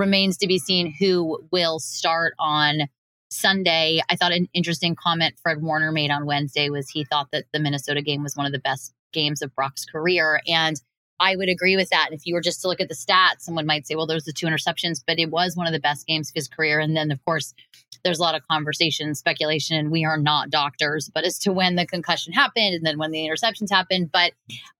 remains 0.00 0.38
to 0.38 0.46
be 0.46 0.58
seen 0.58 0.92
who 0.98 1.46
will 1.52 1.78
start 1.78 2.34
on 2.38 2.88
Sunday. 3.30 4.00
I 4.08 4.16
thought 4.16 4.32
an 4.32 4.48
interesting 4.52 4.96
comment 4.96 5.34
Fred 5.40 5.62
Warner 5.62 5.92
made 5.92 6.10
on 6.10 6.26
Wednesday 6.26 6.70
was 6.70 6.88
he 6.88 7.04
thought 7.04 7.28
that 7.30 7.44
the 7.52 7.60
Minnesota 7.60 8.02
game 8.02 8.22
was 8.22 8.34
one 8.34 8.46
of 8.46 8.52
the 8.52 8.58
best 8.58 8.92
games 9.12 9.42
of 9.42 9.54
Brock's 9.54 9.84
career. 9.84 10.40
And 10.48 10.80
I 11.20 11.36
would 11.36 11.50
agree 11.50 11.76
with 11.76 11.90
that. 11.90 12.06
And 12.10 12.18
if 12.18 12.24
you 12.24 12.34
were 12.34 12.40
just 12.40 12.62
to 12.62 12.68
look 12.68 12.80
at 12.80 12.88
the 12.88 12.94
stats, 12.94 13.40
someone 13.40 13.66
might 13.66 13.86
say, 13.86 13.94
well, 13.94 14.06
there's 14.06 14.24
the 14.24 14.32
two 14.32 14.46
interceptions, 14.46 15.02
but 15.06 15.18
it 15.18 15.30
was 15.30 15.54
one 15.54 15.66
of 15.66 15.72
the 15.74 15.78
best 15.78 16.06
games 16.06 16.30
of 16.30 16.34
his 16.34 16.48
career. 16.48 16.80
And 16.80 16.96
then, 16.96 17.10
of 17.10 17.22
course, 17.26 17.52
there's 18.02 18.18
a 18.18 18.22
lot 18.22 18.34
of 18.34 18.42
conversation, 18.50 19.14
speculation, 19.14 19.76
and 19.76 19.90
we 19.90 20.06
are 20.06 20.16
not 20.16 20.48
doctors, 20.48 21.10
but 21.12 21.24
as 21.24 21.38
to 21.40 21.52
when 21.52 21.76
the 21.76 21.86
concussion 21.86 22.32
happened 22.32 22.74
and 22.74 22.86
then 22.86 22.98
when 22.98 23.10
the 23.10 23.28
interceptions 23.28 23.70
happened. 23.70 24.10
But 24.10 24.32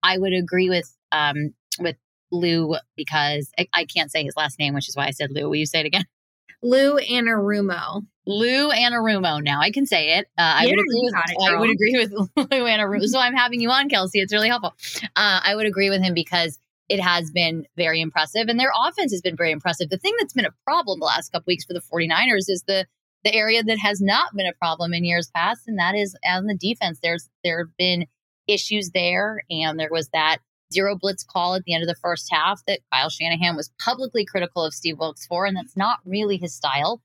I 0.03 0.17
would 0.17 0.33
agree 0.33 0.71
with 0.71 0.97
um, 1.13 1.53
with 1.79 1.97
Lou 2.31 2.77
because 2.97 3.51
I, 3.59 3.69
I, 3.73 3.85
can't 3.85 4.11
say 4.11 4.25
his 4.25 4.37
last 4.37 4.59
name, 4.59 4.75
which 4.75 4.89
is 4.89 4.97
why 4.97 5.07
I 5.07 5.11
said 5.11 5.31
Lou. 5.31 5.49
Will 5.49 5.57
you 5.57 5.67
say 5.67 5.81
it 5.81 5.87
again? 5.87 6.05
Lou 6.63 6.99
Anarumo. 6.99 8.03
Lou 8.27 8.71
Anarumo. 8.71 9.43
Now 9.43 9.61
I 9.61 9.71
can 9.71 9.87
say 9.87 10.19
it. 10.19 10.27
Uh, 10.39 10.43
I, 10.43 10.67
would 10.67 10.79
agree 10.79 11.01
with, 11.03 11.15
I 11.15 11.57
would 11.59 11.71
agree 11.71 11.97
with 11.99 12.13
Lou 12.13 12.67
Anarumo. 12.67 13.07
so 13.07 13.19
I'm 13.19 13.35
having 13.35 13.61
you 13.61 13.71
on, 13.71 13.89
Kelsey. 13.89 14.21
It's 14.21 14.33
really 14.33 14.49
helpful. 14.49 14.75
Uh, 15.17 15.41
I 15.43 15.55
would 15.55 15.67
agree 15.67 15.91
with 15.91 16.03
him 16.03 16.15
because 16.15 16.59
it 16.89 17.01
has 17.01 17.31
been 17.31 17.67
very 17.77 18.01
impressive 18.01 18.49
and 18.49 18.59
their 18.59 18.73
offense 18.77 19.13
has 19.13 19.23
been 19.23 19.37
very 19.37 19.53
impressive. 19.53 19.89
The 19.89 19.99
thing 19.99 20.15
that's 20.19 20.35
been 20.35 20.45
a 20.45 20.55
problem 20.65 20.99
the 21.01 21.07
last 21.07 21.33
couple 21.33 21.45
weeks 21.47 21.65
for 21.65 21.73
the 21.73 21.81
49ers 21.81 22.49
is 22.49 22.65
the 22.67 22.87
the 23.25 23.35
area 23.35 23.63
that 23.63 23.79
has 23.79 24.01
not 24.01 24.35
been 24.35 24.47
a 24.47 24.55
problem 24.55 24.95
in 24.95 25.05
years 25.05 25.31
past, 25.35 25.63
and 25.67 25.79
that 25.79 25.95
is 25.95 26.17
on 26.25 26.47
the 26.47 26.57
defense. 26.57 26.99
There's 27.03 27.29
there 27.45 27.59
have 27.59 27.77
been 27.77 28.07
issues 28.47 28.91
there, 28.91 29.43
and 29.51 29.79
there 29.79 29.91
was 29.91 30.09
that 30.15 30.39
zero 30.73 30.97
blitz 30.97 31.25
call 31.25 31.55
at 31.55 31.65
the 31.65 31.75
end 31.75 31.83
of 31.83 31.89
the 31.89 31.95
first 31.95 32.29
half 32.31 32.63
that 32.67 32.81
Kyle 32.93 33.11
Shanahan 33.11 33.57
was 33.57 33.71
publicly 33.83 34.25
critical 34.25 34.65
of 34.65 34.75
Steve 34.75 34.99
Wilks 34.99 35.27
for, 35.27 35.47
and 35.47 35.57
that's 35.57 35.77
not 35.77 35.99
really 36.05 36.37
his 36.37 36.55
style. 36.55 37.03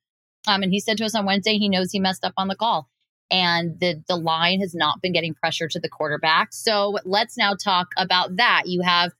Um, 0.47 0.63
and 0.63 0.71
he 0.71 0.79
said 0.79 0.97
to 0.97 1.05
us 1.05 1.15
on 1.15 1.25
Wednesday 1.25 1.57
he 1.57 1.69
knows 1.69 1.91
he 1.91 1.99
messed 1.99 2.23
up 2.23 2.33
on 2.37 2.47
the 2.47 2.55
call. 2.55 2.87
And 3.31 3.79
the, 3.79 4.03
the 4.07 4.15
line 4.15 4.59
has 4.59 4.75
not 4.75 5.01
been 5.01 5.11
getting 5.11 5.33
pressure 5.33 5.67
to 5.67 5.79
the 5.79 5.89
quarterback. 5.89 6.49
So 6.51 6.99
let's 7.05 7.37
now 7.37 7.55
talk 7.55 7.87
about 7.97 8.35
that. 8.35 8.63
You 8.67 8.81
have 8.83 9.13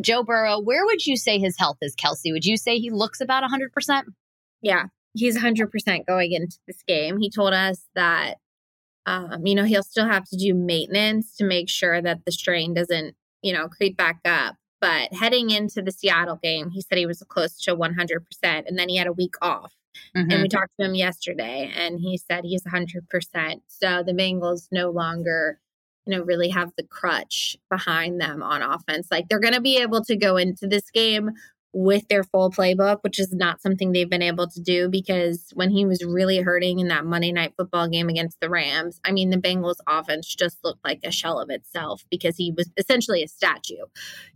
Joe 0.00 0.24
Burrow. 0.24 0.60
Where 0.60 0.84
would 0.84 1.06
you 1.06 1.16
say 1.16 1.38
his 1.38 1.56
health 1.56 1.78
is, 1.80 1.94
Kelsey? 1.94 2.32
Would 2.32 2.44
you 2.44 2.56
say 2.56 2.78
he 2.78 2.90
looks 2.90 3.20
about 3.20 3.44
100%? 3.44 4.02
Yeah, 4.60 4.86
he's 5.12 5.38
100% 5.38 6.06
going 6.06 6.32
into 6.32 6.58
this 6.66 6.82
game. 6.86 7.18
He 7.18 7.30
told 7.30 7.52
us 7.52 7.84
that, 7.94 8.38
um, 9.06 9.46
you 9.46 9.54
know, 9.54 9.64
he'll 9.64 9.84
still 9.84 10.08
have 10.08 10.28
to 10.30 10.36
do 10.36 10.52
maintenance 10.52 11.36
to 11.36 11.44
make 11.44 11.68
sure 11.68 12.02
that 12.02 12.24
the 12.24 12.32
strain 12.32 12.74
doesn't 12.74 13.14
you 13.44 13.52
know, 13.52 13.68
creep 13.68 13.96
back 13.96 14.20
up. 14.24 14.56
But 14.80 15.12
heading 15.12 15.50
into 15.50 15.82
the 15.82 15.92
Seattle 15.92 16.40
game, 16.42 16.70
he 16.70 16.80
said 16.80 16.98
he 16.98 17.06
was 17.06 17.22
close 17.28 17.56
to 17.62 17.76
100%. 17.76 18.18
And 18.42 18.78
then 18.78 18.88
he 18.88 18.96
had 18.96 19.06
a 19.06 19.12
week 19.12 19.34
off. 19.40 19.72
Mm-hmm. 20.16 20.18
And 20.18 20.28
we 20.30 20.48
mm-hmm. 20.48 20.58
talked 20.58 20.72
to 20.78 20.86
him 20.86 20.94
yesterday, 20.94 21.70
and 21.76 22.00
he 22.00 22.18
said 22.18 22.44
he's 22.44 22.64
100%. 22.64 23.60
So 23.68 24.02
the 24.02 24.12
Bengals 24.12 24.68
no 24.72 24.90
longer, 24.90 25.60
you 26.06 26.16
know, 26.16 26.24
really 26.24 26.48
have 26.48 26.72
the 26.76 26.82
crutch 26.82 27.56
behind 27.70 28.20
them 28.20 28.42
on 28.42 28.62
offense. 28.62 29.08
Like 29.10 29.28
they're 29.28 29.38
going 29.38 29.54
to 29.54 29.60
be 29.60 29.78
able 29.78 30.02
to 30.04 30.16
go 30.16 30.36
into 30.36 30.66
this 30.66 30.90
game 30.90 31.30
with 31.74 32.06
their 32.08 32.22
full 32.22 32.50
playbook, 32.50 32.98
which 33.02 33.18
is 33.18 33.32
not 33.32 33.60
something 33.60 33.92
they've 33.92 34.08
been 34.08 34.22
able 34.22 34.46
to 34.46 34.60
do 34.60 34.88
because 34.88 35.50
when 35.54 35.70
he 35.70 35.84
was 35.84 36.04
really 36.04 36.38
hurting 36.38 36.78
in 36.78 36.88
that 36.88 37.04
Monday 37.04 37.32
night 37.32 37.52
football 37.56 37.88
game 37.88 38.08
against 38.08 38.38
the 38.40 38.48
Rams, 38.48 39.00
I 39.04 39.10
mean, 39.10 39.30
the 39.30 39.36
Bengals 39.36 39.78
offense 39.88 40.32
just 40.32 40.58
looked 40.62 40.84
like 40.84 41.00
a 41.04 41.10
shell 41.10 41.40
of 41.40 41.50
itself 41.50 42.04
because 42.10 42.36
he 42.36 42.52
was 42.56 42.70
essentially 42.76 43.24
a 43.24 43.28
statue. 43.28 43.74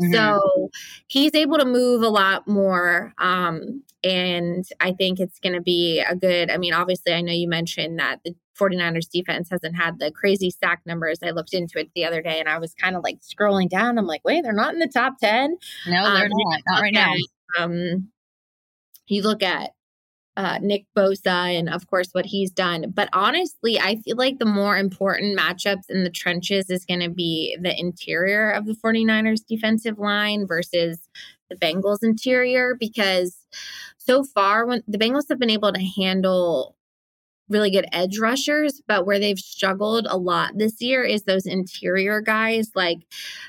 Mm-hmm. 0.03 0.13
So 0.13 0.71
he's 1.07 1.35
able 1.35 1.59
to 1.59 1.65
move 1.65 2.03
a 2.03 2.09
lot 2.09 2.49
more. 2.49 3.15
Um, 3.19 3.85
and 4.03 4.65
I 4.81 4.93
think 4.93 5.21
it's 5.21 5.39
going 5.39 5.55
to 5.55 5.61
be 5.61 6.01
a 6.01 6.17
good, 6.17 6.51
I 6.51 6.57
mean, 6.57 6.73
obviously, 6.73 7.13
I 7.13 7.21
know 7.21 7.33
you 7.33 7.49
mentioned 7.49 8.01
that 8.01 8.21
the 8.25 8.35
49ers 8.59 9.09
defense 9.11 9.49
hasn't 9.51 9.77
had 9.77 9.99
the 9.99 10.11
crazy 10.11 10.51
sack 10.51 10.83
numbers. 10.87 11.19
I 11.23 11.31
looked 11.31 11.55
into 11.55 11.79
it 11.79 11.91
the 11.95 12.05
other 12.05 12.23
day 12.23 12.41
and 12.41 12.49
I 12.49 12.59
was 12.59 12.75
kind 12.75 12.97
of 12.97 13.03
like 13.03 13.21
scrolling 13.21 13.69
down. 13.69 13.99
I'm 13.99 14.07
like, 14.07 14.25
wait, 14.25 14.43
they're 14.43 14.53
not 14.53 14.73
in 14.73 14.81
the 14.81 14.89
top 14.89 15.19
10. 15.21 15.57
No, 15.87 16.15
they're 16.15 16.25
um, 16.25 16.31
not. 16.31 16.61
Not 16.69 16.83
right 16.83 16.93
now. 16.93 17.13
um, 17.59 18.09
you 19.07 19.23
look 19.23 19.43
at 19.43 19.71
uh, 20.37 20.59
Nick 20.63 20.87
Bosa 20.97 21.59
and, 21.59 21.69
of 21.69 21.89
course, 21.89 22.11
what 22.13 22.27
he's 22.27 22.53
done. 22.53 22.93
But 22.95 23.09
honestly, 23.13 23.79
I 23.79 23.97
feel 23.97 24.17
like 24.17 24.39
the 24.39 24.45
more 24.45 24.77
important 24.77 25.37
matchups 25.37 25.89
in 25.89 26.05
the 26.05 26.11
trenches 26.11 26.71
is 26.71 26.85
going 26.85 27.01
to 27.01 27.11
be 27.11 27.59
the 27.61 27.77
interior 27.77 28.51
of 28.51 28.67
the 28.67 28.75
49ers 28.75 29.45
defensive 29.45 29.99
line 29.99 30.47
versus 30.47 31.01
the 31.51 31.57
Bengals 31.57 32.05
interior 32.05 32.77
because 32.79 33.37
so 33.97 34.23
far 34.23 34.65
when 34.65 34.85
the 34.87 34.99
Bengals 34.99 35.29
have 35.29 35.41
been 35.41 35.51
able 35.51 35.73
to 35.73 35.83
handle 36.01 36.77
really 37.49 37.71
good 37.71 37.87
edge 37.93 38.19
rushers, 38.19 38.81
but 38.87 39.07
where 39.07 39.19
they've 39.19 39.39
struggled 39.39 40.07
a 40.09 40.17
lot 40.17 40.53
this 40.57 40.81
year 40.81 41.05
is 41.05 41.23
those 41.23 41.47
interior 41.47 42.21
guys. 42.21 42.71
Like 42.75 42.99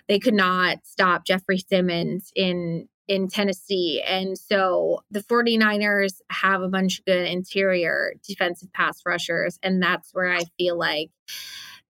they 0.07 0.19
could 0.19 0.33
not 0.33 0.79
stop 0.83 1.25
Jeffrey 1.25 1.57
Simmons 1.57 2.31
in 2.35 2.87
in 3.09 3.27
Tennessee. 3.27 4.03
And 4.07 4.37
so 4.37 5.03
the 5.09 5.23
49ers 5.23 6.21
have 6.29 6.61
a 6.61 6.69
bunch 6.69 6.99
of 6.99 7.05
good 7.05 7.25
interior 7.25 8.13
defensive 8.25 8.71
pass 8.71 9.01
rushers. 9.03 9.57
And 9.63 9.81
that's 9.81 10.13
where 10.13 10.31
I 10.31 10.43
feel 10.59 10.77
like 10.77 11.09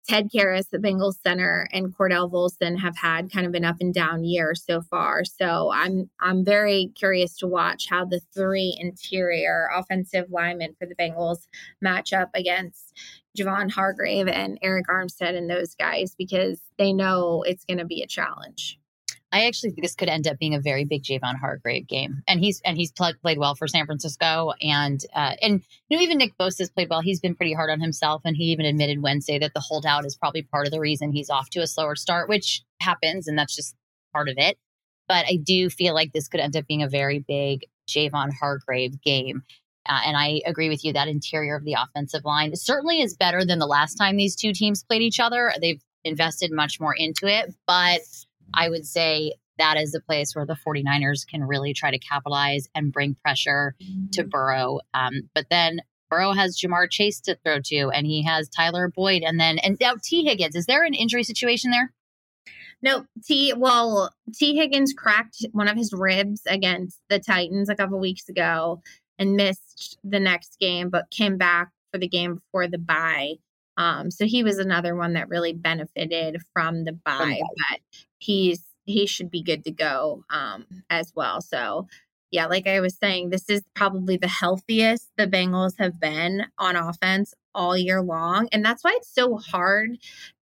Ted 0.09 0.31
Karras, 0.33 0.71
the 0.71 0.79
Bengals 0.79 1.21
center, 1.23 1.69
and 1.73 1.93
Cordell 1.93 2.31
Volson 2.31 2.79
have 2.79 2.97
had 2.97 3.33
kind 3.33 3.47
of 3.47 3.55
an 3.55 3.65
up 3.65 3.77
and 3.81 3.93
down 3.93 4.23
year 4.23 4.55
so 4.55 4.81
far. 4.81 5.25
So 5.25 5.73
I'm 5.73 6.09
I'm 6.21 6.45
very 6.45 6.93
curious 6.95 7.37
to 7.39 7.47
watch 7.47 7.89
how 7.89 8.05
the 8.05 8.21
three 8.33 8.77
interior 8.81 9.69
offensive 9.75 10.27
linemen 10.31 10.77
for 10.79 10.87
the 10.87 10.95
Bengals 10.95 11.49
match 11.81 12.13
up 12.13 12.31
against 12.35 12.97
Javon 13.37 13.71
Hargrave 13.71 14.29
and 14.29 14.61
Arik 14.63 14.87
Armstead 14.89 15.37
and 15.37 15.51
those 15.51 15.75
guys 15.75 16.15
because 16.17 16.61
they 16.79 16.93
know 16.93 17.43
it's 17.43 17.65
going 17.65 17.79
to 17.79 17.85
be 17.85 18.03
a 18.03 18.07
challenge. 18.07 18.79
I 19.33 19.47
actually 19.47 19.71
think 19.71 19.83
this 19.83 19.95
could 19.95 20.09
end 20.09 20.27
up 20.29 20.39
being 20.39 20.55
a 20.55 20.61
very 20.61 20.85
big 20.85 21.03
Javon 21.03 21.37
Hargrave 21.39 21.87
game, 21.87 22.23
and 22.29 22.41
he's 22.41 22.61
and 22.65 22.77
he's 22.77 22.93
played, 22.93 23.21
played 23.21 23.39
well 23.39 23.55
for 23.55 23.67
San 23.67 23.85
Francisco, 23.85 24.53
and 24.61 25.05
uh, 25.15 25.35
and 25.43 25.63
you 25.89 25.97
know 25.97 26.03
even 26.03 26.19
Nick 26.19 26.37
Bosa's 26.39 26.71
played 26.71 26.89
well. 26.89 27.01
He's 27.01 27.21
been 27.21 27.35
pretty 27.35 27.53
hard 27.53 27.71
on 27.71 27.81
himself, 27.81 28.23
and 28.25 28.37
he 28.37 28.45
even 28.45 28.67
admitted 28.67 29.03
Wednesday 29.03 29.39
that 29.39 29.53
the 29.53 29.61
holdout 29.61 30.07
is 30.07 30.17
probably 30.17 30.43
part 30.43 30.67
of 30.67 30.73
the 30.73 30.81
reason 30.81 31.13
he's 31.13 31.31
off 31.31 31.51
to 31.51 31.61
a 31.61 31.67
slower 31.67 31.97
start, 31.97 32.29
which 32.29 32.63
happens, 32.81 33.27
and 33.27 33.37
that's 33.37 33.57
just 33.57 33.75
part 34.13 34.29
of 34.29 34.37
it. 34.39 34.59
But 35.09 35.27
I 35.27 35.37
do 35.37 35.71
feel 35.71 35.95
like 35.95 36.13
this 36.13 36.29
could 36.29 36.41
end 36.41 36.57
up 36.57 36.67
being 36.67 36.83
a 36.83 36.89
very 36.89 37.19
big 37.19 37.67
Javon 37.89 38.33
Hargrave 38.33 39.01
game. 39.03 39.43
Uh, 39.89 40.01
and 40.05 40.17
I 40.17 40.41
agree 40.47 40.69
with 40.69 40.85
you 40.85 40.93
that 40.93 41.09
interior 41.09 41.57
of 41.57 41.65
the 41.65 41.77
offensive 41.79 42.25
line 42.25 42.55
certainly 42.57 43.01
is 43.01 43.17
better 43.17 43.45
than 43.45 43.59
the 43.59 43.67
last 43.67 43.95
time 43.95 44.17
these 44.17 44.35
two 44.35 44.53
teams 44.53 44.83
played 44.83 45.03
each 45.03 45.21
other. 45.21 45.53
They've 45.61 45.81
invested 46.05 46.53
much 46.53 46.81
more 46.81 46.95
into 46.97 47.27
it, 47.27 47.55
but 47.67 48.01
I 48.57 48.69
would 48.69 48.87
say 48.87 49.35
that 49.59 49.77
is 49.77 49.95
a 49.95 50.01
place 50.01 50.35
where 50.35 50.47
the 50.47 50.57
49ers 50.67 51.27
can 51.27 51.45
really 51.45 51.73
try 51.73 51.91
to 51.91 51.99
capitalize 51.99 52.69
and 52.75 52.93
bring 52.93 53.15
pressure 53.15 53.75
to 54.13 54.25
Burrow. 54.25 54.81
Um, 54.93 55.31
but 55.35 55.47
then 55.51 55.81
Burrow 56.11 56.33
has 56.33 56.59
Ja'Marr 56.59 56.91
Chase 56.91 57.21
to 57.21 57.37
throw 57.37 57.61
to, 57.65 57.91
and 57.91 58.07
he 58.07 58.23
has 58.25 58.49
Tyler 58.49 58.89
Boyd, 58.89 59.23
and 59.23 59.41
then 59.41 59.59
and 59.59 59.77
now 59.81 59.95
Tee 60.03 60.25
Higgins. 60.25 60.55
Is 60.55 60.67
there 60.67 60.85
an 60.85 60.95
injury 60.95 61.23
situation 61.23 61.71
there? 61.71 61.93
No, 62.83 63.07
T. 63.25 63.53
Well, 63.57 64.13
Tee 64.35 64.57
Higgins 64.57 64.93
cracked 64.93 65.45
one 65.53 65.69
of 65.69 65.77
his 65.77 65.93
ribs 65.93 66.43
against 66.47 67.01
the 67.09 67.19
Titans 67.19 67.69
a 67.69 67.75
couple 67.75 67.99
weeks 67.99 68.29
ago 68.29 68.83
and 69.19 69.35
missed 69.35 69.99
the 70.05 70.21
next 70.21 70.59
game, 70.61 70.91
but 70.91 71.11
came 71.11 71.39
back 71.39 71.71
for 71.91 71.99
the 71.99 72.09
game 72.09 72.37
before 72.37 72.69
the 72.69 72.79
bye. 72.79 73.37
Um, 73.77 74.11
so 74.11 74.27
he 74.27 74.43
was 74.43 74.59
another 74.59 74.95
one 74.97 75.15
that 75.15 75.29
really 75.29 75.53
benefited 75.53 76.39
from 76.53 76.85
the 76.85 76.93
bye, 76.93 77.41
but 77.71 77.81
he's 78.19 78.63
he 78.85 79.07
should 79.07 79.31
be 79.31 79.43
good 79.43 79.65
to 79.65 79.71
go 79.73 80.25
um, 80.31 80.65
as 80.89 81.13
well. 81.15 81.41
So 81.41 81.89
yeah, 82.31 82.47
like 82.47 82.67
I 82.67 82.81
was 82.81 82.97
saying, 82.97 83.31
this 83.31 83.49
is 83.49 83.63
probably 83.75 84.17
the 84.17 84.29
healthiest 84.29 85.11
the 85.17 85.27
Bengals 85.27 85.75
have 85.79 86.01
been 86.01 86.47
on 86.59 86.77
offense 86.77 87.35
all 87.55 87.77
year 87.77 88.03
long. 88.03 88.49
And 88.53 88.65
that's 88.65 88.85
why 88.85 88.95
it's 88.97 89.13
so 89.13 89.37
hard 89.37 89.99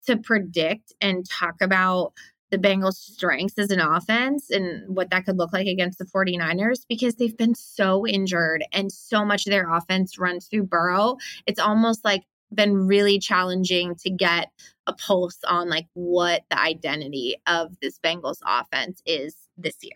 to 0.06 0.16
predict 0.16 0.92
and 1.00 1.28
talk 1.28 1.56
about 1.60 2.12
the 2.50 2.58
Bengals' 2.58 2.94
strengths 2.94 3.58
as 3.58 3.70
an 3.70 3.80
offense 3.80 4.50
and 4.50 4.94
what 4.94 5.10
that 5.10 5.24
could 5.24 5.36
look 5.36 5.52
like 5.52 5.66
against 5.66 5.98
the 5.98 6.04
49ers 6.04 6.84
because 6.88 7.16
they've 7.16 7.36
been 7.36 7.54
so 7.54 8.06
injured 8.06 8.64
and 8.72 8.92
so 8.92 9.24
much 9.24 9.46
of 9.46 9.50
their 9.50 9.72
offense 9.72 10.18
runs 10.18 10.46
through 10.46 10.64
Burrow. 10.64 11.16
It's 11.46 11.58
almost 11.58 12.04
like 12.04 12.22
been 12.54 12.86
really 12.86 13.18
challenging 13.18 13.94
to 13.96 14.10
get 14.10 14.50
a 14.86 14.92
pulse 14.92 15.38
on 15.46 15.68
like 15.68 15.86
what 15.94 16.42
the 16.50 16.60
identity 16.60 17.36
of 17.46 17.78
this 17.80 17.98
Bengals 17.98 18.38
offense 18.46 19.02
is 19.06 19.34
this 19.56 19.76
year. 19.82 19.92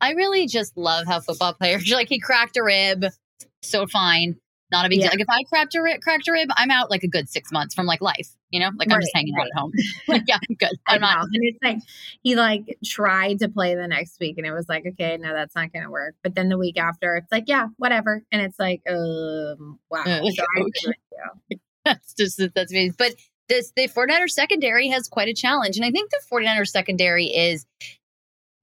I 0.00 0.12
really 0.12 0.46
just 0.46 0.76
love 0.76 1.06
how 1.06 1.20
football 1.20 1.54
players 1.54 1.90
like 1.92 2.08
he 2.08 2.20
cracked 2.20 2.56
a 2.56 2.62
rib, 2.62 3.06
so 3.62 3.86
fine, 3.86 4.36
not 4.70 4.84
a 4.86 4.88
big 4.88 4.98
yeah. 4.98 5.10
deal. 5.10 5.12
Like 5.12 5.20
if 5.20 5.30
I 5.30 5.42
cracked 5.48 5.74
a 5.74 5.82
rib, 5.82 6.00
cracked 6.00 6.26
a 6.28 6.32
rib, 6.32 6.48
I'm 6.56 6.70
out 6.70 6.90
like 6.90 7.02
a 7.04 7.08
good 7.08 7.28
six 7.28 7.52
months 7.52 7.74
from 7.74 7.86
like 7.86 8.00
life. 8.00 8.28
You 8.50 8.60
know, 8.60 8.70
like 8.76 8.88
right, 8.88 8.96
I'm 8.96 9.00
just 9.00 9.14
hanging 9.14 9.34
right. 9.34 9.42
out 9.42 9.48
at 9.54 9.60
home. 9.60 9.72
like 10.08 10.22
yeah, 10.28 10.38
I'm 10.48 10.56
good. 10.56 10.78
I'm 10.86 11.00
not. 11.00 11.24
And 11.24 11.42
it's 11.42 11.58
like 11.62 11.78
he 12.22 12.34
like 12.36 12.78
tried 12.84 13.40
to 13.40 13.48
play 13.48 13.74
the 13.74 13.86
next 13.86 14.18
week, 14.20 14.38
and 14.38 14.46
it 14.46 14.52
was 14.52 14.68
like, 14.68 14.84
okay, 14.86 15.16
no, 15.18 15.32
that's 15.32 15.54
not 15.54 15.72
going 15.72 15.84
to 15.84 15.90
work. 15.90 16.14
But 16.22 16.34
then 16.34 16.48
the 16.48 16.58
week 16.58 16.78
after, 16.78 17.16
it's 17.16 17.30
like, 17.30 17.44
yeah, 17.46 17.68
whatever, 17.76 18.22
and 18.32 18.42
it's 18.42 18.58
like, 18.58 18.82
um, 18.88 19.78
wow. 19.90 20.02
Uh, 20.04 20.30
so 20.30 20.44
okay. 20.60 21.60
that's 21.84 22.14
just 22.14 22.40
that's 22.54 22.72
amazing. 22.72 22.94
But 22.98 23.14
this 23.48 23.72
the 23.76 23.88
49ers 23.88 24.30
secondary 24.30 24.88
has 24.88 25.08
quite 25.08 25.28
a 25.28 25.34
challenge. 25.34 25.76
And 25.76 25.84
I 25.84 25.90
think 25.90 26.10
the 26.10 26.20
49ers 26.30 26.68
secondary 26.68 27.26
is 27.26 27.64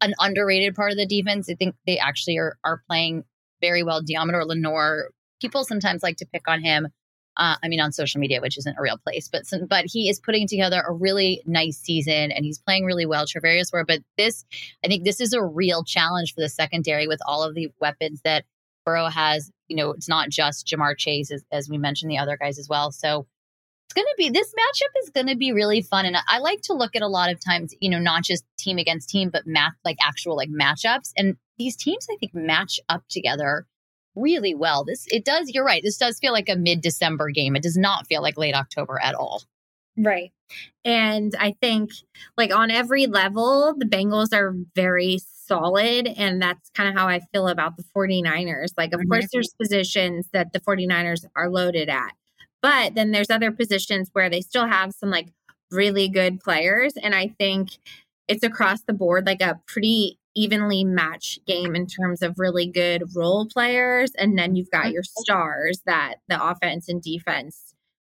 an 0.02 0.14
underrated 0.20 0.76
part 0.76 0.92
of 0.92 0.98
the 0.98 1.06
defense. 1.06 1.50
I 1.50 1.56
think 1.56 1.76
they 1.88 1.98
actually 1.98 2.38
are 2.38 2.58
are 2.64 2.82
playing 2.88 3.24
very 3.62 3.84
well. 3.84 4.02
Deommodore 4.02 4.46
Lenoir, 4.46 5.10
people 5.44 5.66
sometimes 5.66 6.02
like 6.02 6.16
to 6.18 6.26
pick 6.26 6.48
on 6.48 6.62
him. 6.62 6.88
Uh, 7.36 7.56
I 7.64 7.68
mean, 7.68 7.82
on 7.82 7.92
social 7.92 8.22
media, 8.22 8.40
which 8.42 8.60
isn't 8.60 8.78
a 8.78 8.82
real 8.82 8.98
place, 8.98 9.28
but 9.28 9.48
some, 9.48 9.66
but 9.68 9.86
he 9.88 10.08
is 10.08 10.20
putting 10.20 10.48
together 10.48 10.82
a 10.88 10.94
really 10.94 11.42
nice 11.48 11.78
season 11.78 12.32
and 12.32 12.46
he's 12.46 12.60
playing 12.60 12.86
really 12.86 13.08
well. 13.08 13.26
Charvarius 13.26 13.74
Ward, 13.74 13.88
but 13.88 14.02
this, 14.18 14.46
I 14.86 14.88
think, 14.88 15.04
this 15.04 15.20
is 15.20 15.34
a 15.34 15.44
real 15.44 15.84
challenge 15.84 16.36
for 16.36 16.42
the 16.42 16.50
secondary 16.50 17.08
with 17.08 17.20
all 17.26 17.44
of 17.44 17.56
the 17.56 17.70
weapons 17.82 18.22
that 18.24 18.46
Burrow 18.86 19.08
has. 19.08 19.52
You 19.68 19.76
know, 19.76 19.92
it's 19.92 20.08
not 20.08 20.30
just 20.30 20.68
Ja'Marr 20.68 20.96
Chase, 20.96 21.32
as, 21.32 21.44
as 21.52 21.68
we 21.68 21.80
mentioned, 21.80 22.12
the 22.12 22.20
other 22.20 22.38
guys 22.38 22.60
as 22.60 22.70
well. 22.70 22.92
So 22.92 23.26
it's 23.86 23.96
going 23.96 24.06
to 24.06 24.16
be 24.16 24.30
this 24.30 24.54
matchup 24.54 25.04
is 25.04 25.10
going 25.10 25.28
to 25.28 25.36
be 25.36 25.52
really 25.52 25.82
fun 25.82 26.06
and 26.06 26.18
i 26.28 26.40
like 26.40 26.62
to 26.62 26.74
look 26.74 26.96
at 26.96 27.02
a 27.02 27.08
lot 27.08 27.32
of 27.32 27.40
times 27.44 27.76
you 27.80 27.90
know 27.90 28.00
not 28.00 28.24
just 28.24 28.44
team 28.58 28.78
against 28.78 29.10
team 29.10 29.30
but 29.30 29.46
math 29.46 29.74
like 29.86 29.98
actual 30.02 30.36
like 30.36 30.50
matchups 30.50 31.12
and 31.16 31.36
these 31.58 31.76
teams 31.76 32.08
i 32.12 32.16
think 32.16 32.34
match 32.34 32.80
up 32.90 33.04
together 33.10 33.68
really 34.16 34.54
well 34.54 34.84
this 34.84 35.08
it 35.12 35.26
does 35.26 35.50
you're 35.50 35.66
right 35.66 35.84
this 35.84 35.98
does 35.98 36.20
feel 36.20 36.34
like 36.34 36.50
a 36.50 36.56
mid-december 36.56 37.30
game 37.30 37.56
it 37.56 37.64
does 37.64 37.78
not 37.78 38.08
feel 38.08 38.22
like 38.22 38.38
late 38.38 38.56
october 38.56 39.00
at 39.02 39.16
all 39.16 39.44
right 39.98 40.32
and 40.86 41.36
i 41.40 41.54
think 41.62 41.92
like 42.38 42.54
on 42.54 42.72
every 42.72 43.08
level 43.08 43.74
the 43.78 43.86
bengals 43.86 44.34
are 44.34 44.56
very 44.76 45.20
solid 45.46 46.08
and 46.08 46.42
that's 46.42 46.70
kind 46.72 46.90
of 46.90 46.96
how 46.96 47.08
i 47.08 47.20
feel 47.32 47.48
about 47.48 47.78
the 47.78 47.84
49ers 47.96 48.70
like 48.78 48.94
of 48.94 49.00
mm-hmm. 49.00 49.12
course 49.12 49.28
there's 49.32 49.54
positions 49.62 50.28
that 50.34 50.54
the 50.54 50.60
49ers 50.60 51.26
are 51.36 51.50
loaded 51.50 51.90
at 51.90 52.14
but 52.62 52.96
then 52.96 53.12
there's 53.12 53.30
other 53.30 53.52
positions 53.52 54.10
where 54.14 54.30
they 54.30 54.42
still 54.42 54.66
have 54.66 54.94
some 54.94 55.10
like 55.10 55.28
really 55.74 56.08
good 56.08 56.40
players. 56.40 56.94
And 56.96 57.14
I 57.14 57.28
think 57.28 57.72
it's 58.28 58.44
across 58.44 58.82
the 58.84 58.94
board 58.94 59.26
like 59.26 59.42
a 59.42 59.60
pretty 59.68 60.18
evenly 60.36 60.84
matched 60.84 61.46
game 61.46 61.76
in 61.76 61.88
terms 61.88 62.22
of 62.22 62.40
really 62.40 62.68
good 62.68 63.04
role 63.16 63.48
players. 63.48 64.12
And 64.18 64.38
then 64.38 64.56
you've 64.56 64.72
got 64.72 64.92
your 64.92 65.04
stars 65.04 65.82
that 65.86 66.16
the 66.28 66.44
offense 66.44 66.90
and 66.90 67.02
defense, 67.02 67.74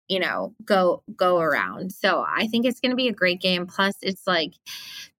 you 0.08 0.20
know, 0.20 0.54
go 0.64 1.04
go 1.16 1.40
around. 1.40 1.92
So 1.92 2.24
I 2.28 2.48
think 2.48 2.66
it's 2.66 2.80
gonna 2.80 2.96
be 2.96 3.08
a 3.08 3.14
great 3.14 3.42
game. 3.42 3.68
Plus 3.68 3.96
it's 4.02 4.26
like 4.26 4.54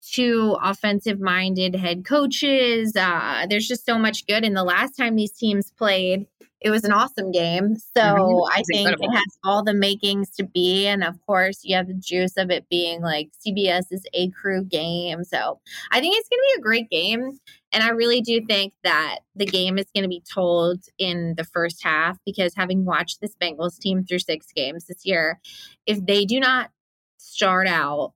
two 0.02 0.56
offensive 0.62 1.20
minded 1.20 1.74
head 1.74 2.04
coaches. 2.04 2.96
Uh, 2.96 3.46
there's 3.48 3.68
just 3.68 3.84
so 3.84 3.98
much 3.98 4.26
good. 4.26 4.44
And 4.44 4.56
the 4.56 4.64
last 4.64 4.96
time 4.96 5.16
these 5.16 5.32
teams 5.32 5.70
played, 5.70 6.26
it 6.66 6.70
was 6.70 6.82
an 6.82 6.90
awesome 6.90 7.30
game. 7.30 7.76
So 7.76 8.02
mm-hmm. 8.02 8.52
I 8.52 8.62
think 8.66 8.88
incredible. 8.88 9.04
it 9.04 9.16
has 9.16 9.38
all 9.44 9.62
the 9.62 9.72
makings 9.72 10.30
to 10.30 10.42
be. 10.42 10.88
And 10.88 11.04
of 11.04 11.14
course, 11.24 11.60
you 11.62 11.76
have 11.76 11.86
the 11.86 11.94
juice 11.94 12.36
of 12.36 12.50
it 12.50 12.68
being 12.68 13.02
like 13.02 13.30
CBS's 13.46 14.04
A 14.12 14.30
crew 14.30 14.64
game. 14.64 15.22
So 15.22 15.60
I 15.92 16.00
think 16.00 16.16
it's 16.16 16.28
going 16.28 16.40
to 16.40 16.54
be 16.56 16.58
a 16.58 16.62
great 16.62 16.90
game. 16.90 17.38
And 17.70 17.84
I 17.84 17.90
really 17.90 18.20
do 18.20 18.44
think 18.44 18.72
that 18.82 19.20
the 19.36 19.46
game 19.46 19.78
is 19.78 19.86
going 19.94 20.02
to 20.02 20.08
be 20.08 20.24
told 20.28 20.82
in 20.98 21.34
the 21.36 21.44
first 21.44 21.84
half 21.84 22.18
because 22.26 22.52
having 22.56 22.84
watched 22.84 23.20
this 23.20 23.36
Bengals 23.40 23.78
team 23.78 24.02
through 24.02 24.18
six 24.18 24.48
games 24.50 24.86
this 24.86 25.06
year, 25.06 25.38
if 25.86 26.04
they 26.04 26.24
do 26.24 26.40
not 26.40 26.70
start 27.18 27.68
out 27.68 28.12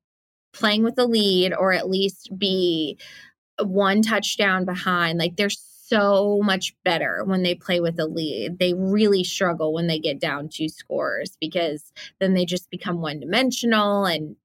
playing 0.52 0.82
with 0.82 0.96
the 0.96 1.06
lead 1.06 1.54
or 1.54 1.72
at 1.72 1.88
least 1.88 2.36
be 2.36 2.98
one 3.62 4.02
touchdown 4.02 4.64
behind, 4.64 5.20
like 5.20 5.36
there's 5.36 5.69
so 5.90 6.40
much 6.42 6.74
better 6.84 7.24
when 7.24 7.42
they 7.42 7.54
play 7.54 7.80
with 7.80 7.98
a 7.98 8.06
lead. 8.06 8.58
They 8.58 8.74
really 8.74 9.24
struggle 9.24 9.72
when 9.72 9.88
they 9.88 9.98
get 9.98 10.20
down 10.20 10.48
two 10.48 10.68
scores 10.68 11.36
because 11.40 11.92
then 12.20 12.34
they 12.34 12.44
just 12.44 12.70
become 12.70 13.00
one 13.00 13.20
dimensional. 13.20 14.06
And, 14.06 14.36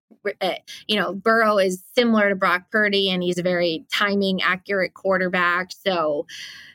uh, 0.42 0.56
you 0.88 1.00
know, 1.00 1.14
Burrow 1.14 1.60
is 1.60 1.84
similar 1.94 2.30
to 2.30 2.36
Brock 2.36 2.72
Purdy 2.72 3.10
and 3.10 3.22
he's 3.22 3.38
a 3.38 3.44
very 3.44 3.86
timing 3.94 4.42
accurate 4.42 4.96
quarterback. 4.96 5.70
So, 5.72 6.26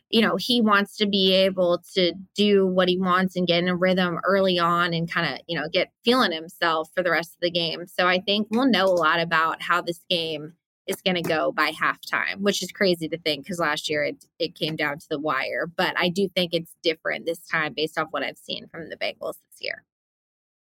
you 0.09 0.21
know, 0.21 0.37
he 0.37 0.61
wants 0.61 0.97
to 0.99 1.07
be 1.07 1.33
able 1.33 1.83
to 1.95 2.13
do 2.35 2.67
what 2.67 2.89
he 2.89 2.99
wants 2.99 3.37
and 3.37 3.47
get 3.47 3.63
in 3.63 3.69
a 3.69 3.77
rhythm 3.77 4.19
early 4.25 4.59
on 4.59 4.95
and 4.95 5.11
kind 5.11 5.35
of, 5.35 5.41
you 5.49 5.59
know, 5.59 5.69
get 5.69 5.91
feeling 6.05 6.33
himself 6.33 6.91
for 6.95 7.03
the 7.03 7.11
rest 7.11 7.35
of 7.35 7.41
the 7.41 7.51
game. 7.51 7.87
So 7.87 8.07
I 8.07 8.21
think 8.21 8.49
we'll 8.51 8.67
know 8.71 8.87
a 8.87 8.95
lot 8.95 9.21
about 9.21 9.63
how 9.63 9.83
this 9.83 10.01
game 10.09 10.55
is 10.87 11.01
going 11.03 11.17
to 11.17 11.23
go 11.23 11.53
by 11.53 11.71
halftime, 11.71 12.41
which 12.41 12.63
is 12.63 12.73
crazy 12.73 13.09
to 13.09 13.19
think 13.19 13.45
because 13.45 13.59
last 13.59 13.89
year 13.89 14.05
it, 14.05 14.25
it 14.39 14.55
came 14.55 14.77
down 14.77 14.99
to 14.99 15.07
the 15.09 15.19
wire. 15.19 15.67
But 15.67 15.95
I 15.99 16.09
do 16.09 16.29
think 16.29 16.53
it's 16.53 16.75
different 16.83 17.27
this 17.27 17.47
time 17.47 17.75
based 17.75 17.99
off 17.99 18.09
what 18.11 18.23
I've 18.23 18.39
seen 18.39 18.67
from 18.69 18.89
the 18.89 18.97
Bengals 18.97 19.35
this 19.51 19.61
year. 19.61 19.85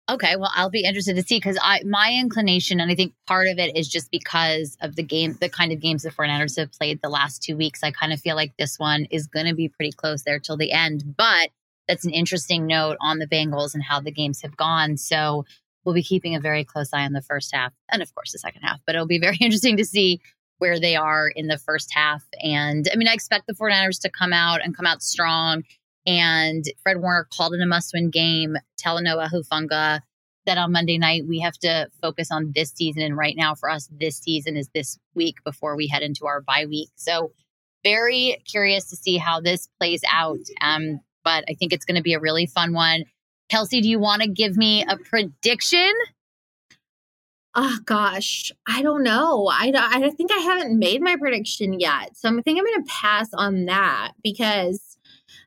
Okay, 0.10 0.36
well, 0.36 0.52
I'll 0.54 0.70
be 0.70 0.84
interested 0.84 1.16
to 1.16 1.24
see 1.24 1.38
because 1.38 1.58
I 1.62 1.84
my 1.86 2.14
inclination, 2.14 2.82
and 2.82 2.92
I 2.92 2.96
think 2.96 3.14
part 3.28 3.48
of 3.48 3.58
it 3.60 3.78
is 3.78 3.88
just 3.88 4.12
because 4.12 4.76
of 4.82 4.96
the 4.96 5.04
game, 5.04 5.38
the 5.40 5.48
kind 5.48 5.72
of 5.72 5.80
games 5.80 6.04
the 6.04 6.10
49ers 6.10 6.58
have 6.58 6.72
played 6.72 7.02
the 7.02 7.10
last 7.10 7.42
two 7.42 7.56
weeks. 7.56 7.82
I 7.82 7.92
kind 7.92 8.12
of 8.12 8.20
feel 8.20 8.36
like 8.36 8.52
this 8.58 8.78
one 8.78 9.06
is 9.10 9.28
going 9.28 9.46
to 9.46 9.56
be 9.56 9.70
pretty 9.70 9.92
close 9.92 10.24
there 10.24 10.40
till 10.40 10.58
the 10.58 10.72
end. 10.72 11.16
But 11.16 11.52
that's 11.88 12.04
an 12.04 12.12
interesting 12.12 12.68
note 12.68 12.98
on 13.00 13.20
the 13.20 13.28
Bengals 13.28 13.74
and 13.74 13.84
how 13.84 14.02
the 14.02 14.12
games 14.12 14.42
have 14.42 14.58
gone. 14.58 14.98
So 14.98 15.46
we'll 15.86 15.96
be 15.96 16.04
keeping 16.04 16.36
a 16.36 16.40
very 16.40 16.64
close 16.64 16.94
eye 16.94 17.06
on 17.06 17.14
the 17.14 17.22
first 17.22 17.54
half 17.54 17.74
and, 17.92 18.02
of 18.02 18.14
course, 18.14 18.32
the 18.32 18.40
second 18.40 18.62
half. 18.62 18.80
But 18.86 18.96
it'll 18.96 19.08
be 19.08 19.20
very 19.20 19.38
interesting 19.40 19.78
to 19.78 19.86
see 19.86 20.22
where 20.60 20.80
they 20.80 20.96
are 20.96 21.28
in 21.28 21.48
the 21.48 21.58
first 21.58 21.90
half. 21.92 22.24
And 22.44 22.88
I 22.94 22.96
mean, 22.96 23.08
I 23.08 23.14
expect 23.14 23.48
the 23.48 23.54
49ers 23.54 24.00
to 24.02 24.10
come 24.10 24.32
out 24.32 24.62
and 24.64 24.78
come 24.78 24.86
out 24.86 25.02
strong. 25.02 25.64
And 26.06 26.64
Fred 26.84 27.02
Warner 27.02 27.28
called 27.36 27.54
it 27.54 27.62
a 27.62 27.66
must 27.66 27.94
win 27.94 28.10
game. 28.10 28.58
Talanoa 28.80 29.30
Hufanga 29.30 30.02
said 30.48 30.58
on 30.58 30.72
Monday 30.72 30.98
night, 30.98 31.24
we 31.28 31.40
have 31.40 31.58
to 31.60 31.90
focus 32.02 32.32
on 32.32 32.52
this 32.56 32.72
season. 32.72 33.02
And 33.04 33.18
right 33.18 33.36
now, 33.36 33.56
for 33.56 33.70
us, 33.70 33.90
this 33.92 34.18
season 34.18 34.58
is 34.58 34.70
this 34.74 34.98
week 35.16 35.38
before 35.44 35.76
we 35.76 35.88
head 35.88 36.04
into 36.04 36.26
our 36.26 36.42
bye 36.42 36.66
week. 36.68 36.90
So, 36.96 37.32
very 37.84 38.38
curious 38.46 38.90
to 38.92 38.96
see 38.96 39.18
how 39.18 39.42
this 39.42 39.68
plays 39.80 40.02
out. 40.12 40.38
Um, 40.62 41.00
but 41.24 41.44
I 41.50 41.56
think 41.56 41.74
it's 41.74 41.86
going 41.86 41.96
to 41.96 42.04
be 42.04 42.14
a 42.14 42.20
really 42.20 42.46
fun 42.46 42.74
one. 42.74 43.06
Kelsey, 43.52 43.82
do 43.82 43.90
you 43.90 44.00
want 44.00 44.22
to 44.22 44.30
give 44.30 44.56
me 44.56 44.86
a 44.88 44.96
prediction? 44.96 45.92
Oh 47.54 47.80
gosh, 47.84 48.50
I 48.66 48.82
don't 48.82 49.04
know. 49.04 49.50
I 49.52 49.74
I 49.76 50.10
think 50.12 50.32
I 50.32 50.38
haven't 50.38 50.80
made 50.80 51.02
my 51.02 51.18
prediction 51.18 51.78
yet, 51.78 52.16
so 52.16 52.30
I 52.30 52.42
think 52.44 52.58
I'm 52.58 52.66
going 52.66 52.82
to 52.82 52.90
pass 52.90 53.28
on 53.34 53.66
that 53.66 54.14
because 54.24 54.98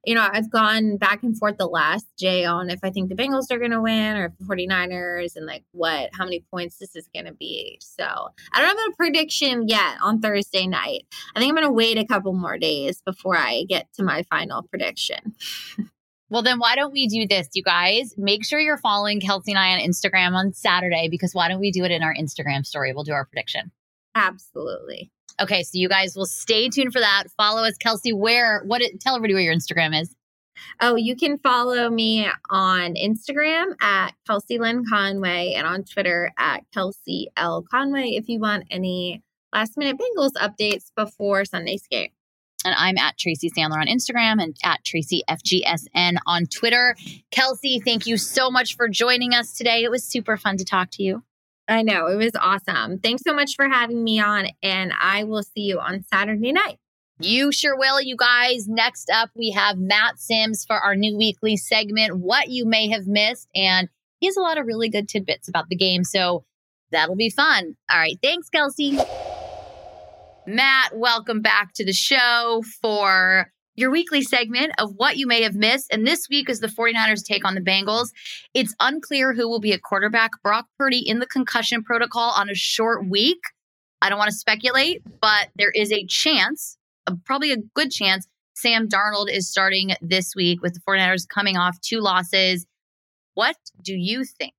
you 0.04 0.14
know, 0.14 0.28
I've 0.30 0.50
gone 0.50 0.98
back 0.98 1.22
and 1.22 1.36
forth 1.36 1.56
the 1.56 1.66
last 1.66 2.06
Jay 2.18 2.44
on 2.44 2.68
if 2.68 2.80
I 2.82 2.90
think 2.90 3.08
the 3.08 3.14
Bengals 3.14 3.50
are 3.50 3.58
going 3.58 3.70
to 3.70 3.80
win 3.80 4.16
or 4.16 4.26
if 4.26 4.32
the 4.38 4.44
49ers 4.44 5.36
and 5.36 5.46
like 5.46 5.64
what, 5.72 6.10
how 6.12 6.24
many 6.24 6.40
points 6.50 6.76
this 6.76 6.94
is 6.94 7.08
going 7.14 7.24
to 7.24 7.32
be. 7.32 7.78
So 7.80 8.04
I 8.04 8.60
don't 8.60 8.78
have 8.78 8.92
a 8.92 8.96
prediction 8.96 9.66
yet 9.66 9.96
on 10.02 10.20
Thursday 10.20 10.66
night. 10.66 11.06
I 11.34 11.40
think 11.40 11.50
I'm 11.50 11.56
going 11.56 11.66
to 11.66 11.72
wait 11.72 11.96
a 11.96 12.04
couple 12.04 12.34
more 12.34 12.58
days 12.58 13.00
before 13.00 13.36
I 13.36 13.64
get 13.66 13.86
to 13.94 14.02
my 14.02 14.24
final 14.24 14.62
prediction. 14.62 15.34
Well, 16.34 16.42
then 16.42 16.58
why 16.58 16.74
don't 16.74 16.92
we 16.92 17.06
do 17.06 17.28
this, 17.28 17.50
you 17.54 17.62
guys? 17.62 18.12
Make 18.18 18.44
sure 18.44 18.58
you're 18.58 18.76
following 18.76 19.20
Kelsey 19.20 19.52
and 19.52 19.58
I 19.60 19.74
on 19.74 19.78
Instagram 19.78 20.34
on 20.34 20.52
Saturday 20.52 21.06
because 21.08 21.32
why 21.32 21.46
don't 21.46 21.60
we 21.60 21.70
do 21.70 21.84
it 21.84 21.92
in 21.92 22.02
our 22.02 22.12
Instagram 22.12 22.66
story? 22.66 22.92
We'll 22.92 23.04
do 23.04 23.12
our 23.12 23.24
prediction. 23.24 23.70
Absolutely. 24.16 25.12
Okay, 25.40 25.62
so 25.62 25.78
you 25.78 25.88
guys 25.88 26.16
will 26.16 26.26
stay 26.26 26.68
tuned 26.68 26.92
for 26.92 26.98
that. 26.98 27.26
Follow 27.36 27.62
us, 27.62 27.76
Kelsey. 27.76 28.12
Where? 28.12 28.64
What? 28.66 28.82
Tell 29.00 29.14
everybody 29.14 29.34
where 29.34 29.44
your 29.44 29.54
Instagram 29.54 29.96
is. 30.00 30.12
Oh, 30.80 30.96
you 30.96 31.14
can 31.14 31.38
follow 31.38 31.88
me 31.88 32.26
on 32.50 32.94
Instagram 32.94 33.80
at 33.80 34.14
Kelsey 34.26 34.58
Lynn 34.58 34.82
Conway 34.90 35.52
and 35.52 35.68
on 35.68 35.84
Twitter 35.84 36.32
at 36.36 36.64
Kelsey 36.74 37.28
L 37.36 37.64
Conway 37.70 38.08
if 38.16 38.28
you 38.28 38.40
want 38.40 38.64
any 38.72 39.22
last 39.52 39.76
minute 39.76 40.00
Bengals 40.00 40.32
updates 40.32 40.90
before 40.96 41.44
Sunday's 41.44 41.86
game. 41.88 42.10
And 42.64 42.74
I'm 42.76 42.96
at 42.98 43.18
Tracy 43.18 43.50
Sandler 43.50 43.80
on 43.80 43.86
Instagram 43.86 44.42
and 44.42 44.56
at 44.64 44.84
Tracy 44.84 45.22
FGSN 45.28 46.16
on 46.26 46.46
Twitter. 46.46 46.96
Kelsey, 47.30 47.80
thank 47.80 48.06
you 48.06 48.16
so 48.16 48.50
much 48.50 48.76
for 48.76 48.88
joining 48.88 49.34
us 49.34 49.56
today. 49.56 49.84
It 49.84 49.90
was 49.90 50.04
super 50.04 50.36
fun 50.36 50.56
to 50.56 50.64
talk 50.64 50.90
to 50.92 51.02
you. 51.02 51.22
I 51.68 51.82
know. 51.82 52.06
It 52.06 52.16
was 52.16 52.32
awesome. 52.40 52.98
Thanks 52.98 53.22
so 53.26 53.32
much 53.32 53.54
for 53.56 53.68
having 53.68 54.04
me 54.04 54.20
on, 54.20 54.48
and 54.62 54.92
I 55.00 55.24
will 55.24 55.42
see 55.42 55.62
you 55.62 55.80
on 55.80 56.04
Saturday 56.12 56.52
night. 56.52 56.78
You 57.20 57.52
sure 57.52 57.78
will, 57.78 58.02
you 58.02 58.16
guys. 58.16 58.66
Next 58.68 59.08
up, 59.10 59.30
we 59.36 59.52
have 59.52 59.78
Matt 59.78 60.18
Simms 60.18 60.64
for 60.64 60.76
our 60.76 60.96
new 60.96 61.16
weekly 61.16 61.56
segment, 61.56 62.18
What 62.18 62.48
You 62.48 62.66
May 62.66 62.88
Have 62.88 63.06
Missed. 63.06 63.48
And 63.54 63.88
he 64.18 64.26
has 64.26 64.36
a 64.36 64.40
lot 64.40 64.58
of 64.58 64.66
really 64.66 64.88
good 64.88 65.08
tidbits 65.08 65.48
about 65.48 65.68
the 65.68 65.76
game. 65.76 66.02
So 66.02 66.44
that'll 66.90 67.16
be 67.16 67.30
fun. 67.30 67.76
All 67.90 67.98
right. 67.98 68.18
Thanks, 68.20 68.50
Kelsey. 68.50 68.98
Matt, 70.46 70.90
welcome 70.94 71.40
back 71.40 71.72
to 71.74 71.86
the 71.86 71.94
show 71.94 72.62
for 72.82 73.50
your 73.76 73.90
weekly 73.90 74.20
segment 74.20 74.72
of 74.78 74.92
what 74.96 75.16
you 75.16 75.26
may 75.26 75.42
have 75.42 75.54
missed. 75.54 75.86
And 75.90 76.06
this 76.06 76.28
week 76.28 76.50
is 76.50 76.60
the 76.60 76.66
49ers 76.66 77.24
take 77.24 77.46
on 77.46 77.54
the 77.54 77.62
Bengals. 77.62 78.08
It's 78.52 78.74
unclear 78.78 79.32
who 79.32 79.48
will 79.48 79.58
be 79.58 79.72
a 79.72 79.78
quarterback. 79.78 80.32
Brock 80.42 80.66
Purdy 80.78 80.98
in 80.98 81.18
the 81.18 81.26
concussion 81.26 81.82
protocol 81.82 82.30
on 82.36 82.50
a 82.50 82.54
short 82.54 83.08
week. 83.08 83.40
I 84.02 84.10
don't 84.10 84.18
want 84.18 84.30
to 84.30 84.36
speculate, 84.36 85.02
but 85.20 85.48
there 85.56 85.70
is 85.70 85.90
a 85.90 86.04
chance, 86.04 86.76
probably 87.24 87.50
a 87.50 87.56
good 87.74 87.90
chance, 87.90 88.28
Sam 88.54 88.86
Darnold 88.86 89.30
is 89.30 89.50
starting 89.50 89.92
this 90.02 90.34
week 90.36 90.60
with 90.60 90.74
the 90.74 90.80
49ers 90.80 91.26
coming 91.26 91.56
off 91.56 91.80
two 91.80 92.00
losses. 92.00 92.66
What 93.32 93.56
do 93.82 93.94
you 93.94 94.24
think? 94.24 94.52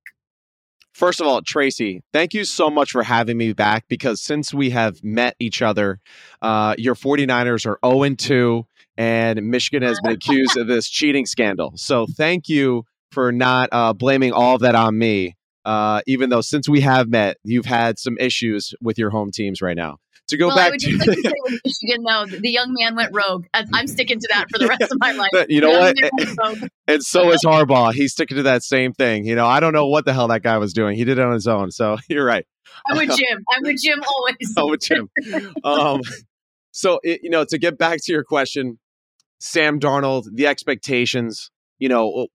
First 0.96 1.20
of 1.20 1.26
all, 1.26 1.42
Tracy, 1.42 2.00
thank 2.14 2.32
you 2.32 2.46
so 2.46 2.70
much 2.70 2.92
for 2.92 3.02
having 3.02 3.36
me 3.36 3.52
back 3.52 3.84
because 3.86 4.22
since 4.22 4.54
we 4.54 4.70
have 4.70 5.04
met 5.04 5.36
each 5.38 5.60
other, 5.60 6.00
uh, 6.40 6.74
your 6.78 6.94
49ers 6.94 7.66
are 7.66 7.78
0 7.84 8.14
2 8.14 8.66
and 8.96 9.50
Michigan 9.50 9.82
has 9.82 10.00
been 10.02 10.12
accused 10.12 10.56
of 10.56 10.68
this 10.68 10.88
cheating 10.88 11.26
scandal. 11.26 11.74
So 11.76 12.06
thank 12.16 12.48
you 12.48 12.86
for 13.12 13.30
not 13.30 13.68
uh, 13.72 13.92
blaming 13.92 14.32
all 14.32 14.54
of 14.54 14.62
that 14.62 14.74
on 14.74 14.96
me. 14.96 15.36
Uh, 15.66 16.00
even 16.06 16.30
though 16.30 16.40
since 16.40 16.66
we 16.66 16.80
have 16.80 17.08
met, 17.08 17.36
you've 17.44 17.66
had 17.66 17.98
some 17.98 18.16
issues 18.18 18.72
with 18.80 18.96
your 18.96 19.10
home 19.10 19.30
teams 19.30 19.60
right 19.60 19.76
now. 19.76 19.98
To 20.28 20.36
go 20.36 20.48
well, 20.48 20.56
back 20.56 20.66
I 20.66 20.70
would 20.70 20.80
to 20.80 20.96
like 20.98 21.06
to 21.06 21.22
say 21.22 21.32
with 21.44 21.60
Michigan, 21.64 22.02
no, 22.02 22.26
the 22.26 22.50
young 22.50 22.74
man 22.78 22.96
went 22.96 23.14
rogue. 23.14 23.46
I'm 23.54 23.86
sticking 23.86 24.18
to 24.18 24.28
that 24.32 24.46
for 24.50 24.58
the 24.58 24.66
rest 24.66 24.82
of 24.82 24.98
my 24.98 25.12
life. 25.12 25.46
you 25.48 25.60
know 25.60 25.70
what? 25.70 25.96
and 26.88 27.02
so 27.02 27.30
is 27.30 27.44
Harbaugh. 27.44 27.92
He's 27.92 28.12
sticking 28.12 28.36
to 28.38 28.42
that 28.44 28.64
same 28.64 28.92
thing. 28.92 29.24
You 29.24 29.36
know, 29.36 29.46
I 29.46 29.60
don't 29.60 29.72
know 29.72 29.86
what 29.86 30.04
the 30.04 30.12
hell 30.12 30.28
that 30.28 30.42
guy 30.42 30.58
was 30.58 30.72
doing. 30.72 30.96
He 30.96 31.04
did 31.04 31.18
it 31.18 31.24
on 31.24 31.32
his 31.32 31.46
own. 31.46 31.70
So 31.70 31.96
you're 32.08 32.24
right. 32.24 32.44
I'm 32.86 32.96
with 32.96 33.16
Jim. 33.16 33.44
I'm 33.52 33.62
with 33.62 33.80
Jim 33.80 34.02
always. 34.08 34.54
I'm 34.56 34.68
with 34.68 34.80
Jim. 34.80 35.08
Um, 35.64 36.00
so 36.72 37.00
it, 37.02 37.20
you 37.22 37.30
know, 37.30 37.44
to 37.48 37.58
get 37.58 37.78
back 37.78 37.98
to 38.02 38.12
your 38.12 38.24
question, 38.24 38.78
Sam 39.38 39.78
Darnold, 39.80 40.24
the 40.32 40.46
expectations, 40.46 41.50
you 41.78 41.88
know, 41.88 42.26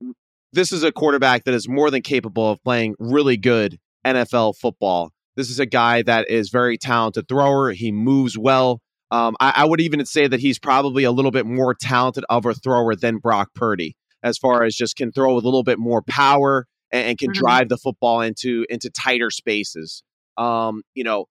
this 0.54 0.72
is 0.72 0.84
a 0.84 0.92
quarterback 0.92 1.44
that 1.44 1.54
is 1.54 1.68
more 1.68 1.92
than 1.92 2.02
capable 2.02 2.52
of 2.52 2.64
playing 2.64 2.96
really 3.00 3.38
good 3.38 3.78
NFL 4.06 4.56
football. 4.58 5.12
This 5.36 5.50
is 5.50 5.60
a 5.60 5.66
guy 5.66 6.02
that 6.04 6.30
is 6.30 6.50
very 6.50 6.78
talented 6.78 7.28
thrower. 7.28 7.72
He 7.72 7.92
moves 7.92 8.38
well. 8.38 8.82
Um, 9.12 9.36
I, 9.40 9.54
I, 9.58 9.66
would 9.66 9.82
even 9.82 10.06
say 10.06 10.28
that 10.28 10.40
he's 10.40 10.58
probably 10.58 11.04
a 11.04 11.12
little 11.12 11.32
bit 11.32 11.46
more 11.46 11.74
talented 11.74 12.24
of 12.30 12.46
a 12.46 12.54
thrower 12.54 12.96
than 12.96 13.18
Brock 13.18 13.50
Purdy, 13.54 13.98
as 14.24 14.38
far 14.38 14.64
as 14.64 14.74
just 14.74 14.96
can 14.96 15.12
throw 15.12 15.36
a 15.36 15.40
little 15.40 15.64
bit 15.64 15.80
more 15.80 16.02
power 16.02 16.66
and, 16.92 17.08
and 17.08 17.18
can 17.18 17.32
mm-hmm. 17.32 17.42
drive 17.42 17.70
the 17.70 17.78
football 17.78 18.22
into 18.22 18.66
into 18.70 18.90
tighter 18.90 19.30
spaces. 19.30 20.02
Um, 20.38 20.84
you 20.94 21.04
know, 21.04 21.26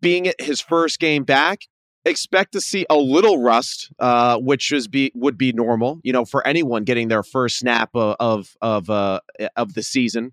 being 0.00 0.32
his 0.38 0.60
first 0.60 1.00
game 1.00 1.24
back, 1.24 1.62
expect 2.04 2.52
to 2.52 2.60
see 2.60 2.86
a 2.88 2.96
little 2.96 3.42
rust, 3.42 3.90
uh, 3.98 4.38
which 4.38 4.72
is 4.72 4.86
be 4.88 5.10
would 5.14 5.38
be 5.38 5.52
normal, 5.52 6.00
you 6.02 6.12
know, 6.12 6.24
for 6.24 6.46
anyone 6.46 6.84
getting 6.84 7.08
their 7.08 7.22
first 7.22 7.58
snap 7.58 7.90
of 7.94 8.16
of 8.20 8.56
of, 8.60 8.90
uh, 8.90 9.20
of 9.56 9.74
the 9.74 9.82
season. 9.82 10.32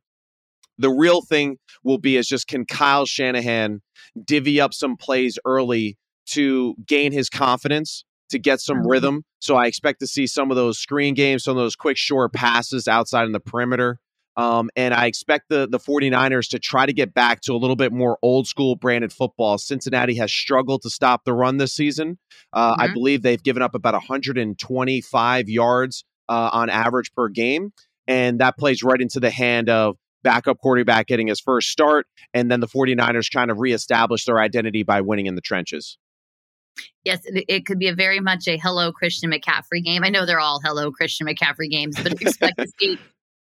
The 0.82 0.92
real 0.92 1.22
thing 1.22 1.58
will 1.84 1.98
be 1.98 2.18
is 2.18 2.28
just 2.28 2.48
can 2.48 2.66
Kyle 2.66 3.06
Shanahan 3.06 3.82
divvy 4.26 4.60
up 4.60 4.74
some 4.74 4.98
plays 4.98 5.38
early 5.46 5.98
to 6.28 6.76
gain 6.86 7.12
his 7.12 7.30
confidence, 7.30 8.04
to 8.30 8.40
get 8.40 8.60
some 8.60 8.78
mm-hmm. 8.78 8.90
rhythm. 8.90 9.24
So 9.40 9.56
I 9.56 9.66
expect 9.68 10.00
to 10.00 10.08
see 10.08 10.28
some 10.28 10.52
of 10.52 10.58
those 10.58 10.80
screen 10.80 11.14
games, 11.14 11.44
some 11.44 11.58
of 11.58 11.64
those 11.64 11.76
quick 11.76 11.98
short 11.98 12.34
passes 12.34 12.88
outside 12.88 13.26
in 13.26 13.32
the 13.32 13.40
perimeter. 13.40 14.00
Um, 14.38 14.70
and 14.78 14.94
I 14.94 15.08
expect 15.08 15.50
the, 15.50 15.68
the 15.70 15.80
49ers 15.80 16.50
to 16.52 16.60
try 16.60 16.86
to 16.86 16.94
get 16.94 17.14
back 17.14 17.42
to 17.42 17.54
a 17.54 17.58
little 17.58 17.76
bit 17.76 17.92
more 17.92 18.18
old 18.22 18.48
school 18.48 18.76
branded 18.76 19.12
football. 19.12 19.58
Cincinnati 19.58 20.16
has 20.16 20.32
struggled 20.32 20.84
to 20.84 20.90
stop 20.90 21.26
the 21.26 21.34
run 21.34 21.58
this 21.58 21.74
season. 21.74 22.18
Uh, 22.54 22.72
mm-hmm. 22.72 22.82
I 22.82 22.94
believe 22.94 23.24
they've 23.24 23.44
given 23.44 23.62
up 23.62 23.76
about 23.76 23.94
125 23.94 25.50
yards 25.50 26.06
uh, 26.30 26.50
on 26.54 26.70
average 26.70 27.14
per 27.14 27.28
game. 27.28 27.74
And 28.08 28.40
that 28.40 28.58
plays 28.58 28.84
right 28.84 29.00
into 29.00 29.20
the 29.20 29.30
hand 29.30 29.70
of 29.70 29.98
backup 30.24 30.60
quarterback 30.60 31.08
getting 31.08 31.28
his 31.28 31.40
first 31.40 31.70
start, 31.70 32.08
and 32.34 32.52
then 32.52 32.60
the 32.60 32.68
49ers 32.68 33.26
trying 33.26 33.48
to 33.48 33.54
reestablish 33.54 34.26
their 34.26 34.40
identity 34.40 34.84
by 34.84 35.02
winning 35.02 35.26
in 35.26 35.36
the 35.36 35.42
trenches. 35.42 35.98
Yes, 37.04 37.22
it, 37.26 37.66
could 37.66 37.80
be 37.80 37.88
a 37.88 37.96
very 37.96 38.20
much 38.20 38.48
a 38.48 38.58
hello 38.58 38.92
Christian 38.92 39.32
McCaffrey 39.32 39.84
game. 39.84 40.04
I 40.04 40.10
know 40.10 40.26
they're 40.26 40.40
all 40.40 40.62
hello 40.64 40.92
Christian 40.92 41.28
McCaffrey 41.28 41.70
games, 41.70 41.96
but 42.02 42.14
expect 42.22 42.58
to 42.60 42.68
see 42.80 42.98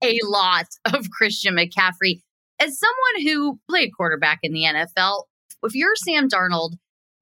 a 0.03 0.19
lot 0.25 0.67
of 0.93 1.11
Christian 1.11 1.55
McCaffrey. 1.55 2.21
As 2.61 2.79
someone 2.79 3.27
who 3.27 3.59
played 3.69 3.91
quarterback 3.97 4.41
in 4.43 4.53
the 4.53 4.65
NFL, 4.65 5.25
if 5.63 5.75
you're 5.75 5.97
Sam 5.97 6.29
Darnold, 6.29 6.73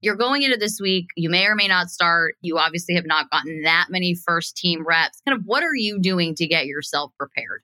you're 0.01 0.17
going 0.17 0.43
into 0.43 0.57
this 0.57 0.81
week, 0.81 1.07
you 1.17 1.31
may 1.31 1.47
or 1.47 1.55
may 1.55 1.69
not 1.69 1.88
start. 1.88 2.35
You 2.41 2.59
obviously 2.59 2.95
have 2.97 3.07
not 3.07 3.31
gotten 3.31 3.62
that 3.62 3.87
many 3.88 4.15
first 4.15 4.57
team 4.57 4.85
reps. 4.87 5.21
Kind 5.27 5.38
of 5.38 5.45
what 5.47 5.62
are 5.62 5.75
you 5.75 6.01
doing 6.01 6.35
to 6.37 6.47
get 6.47 6.67
yourself 6.67 7.12
prepared? 7.19 7.62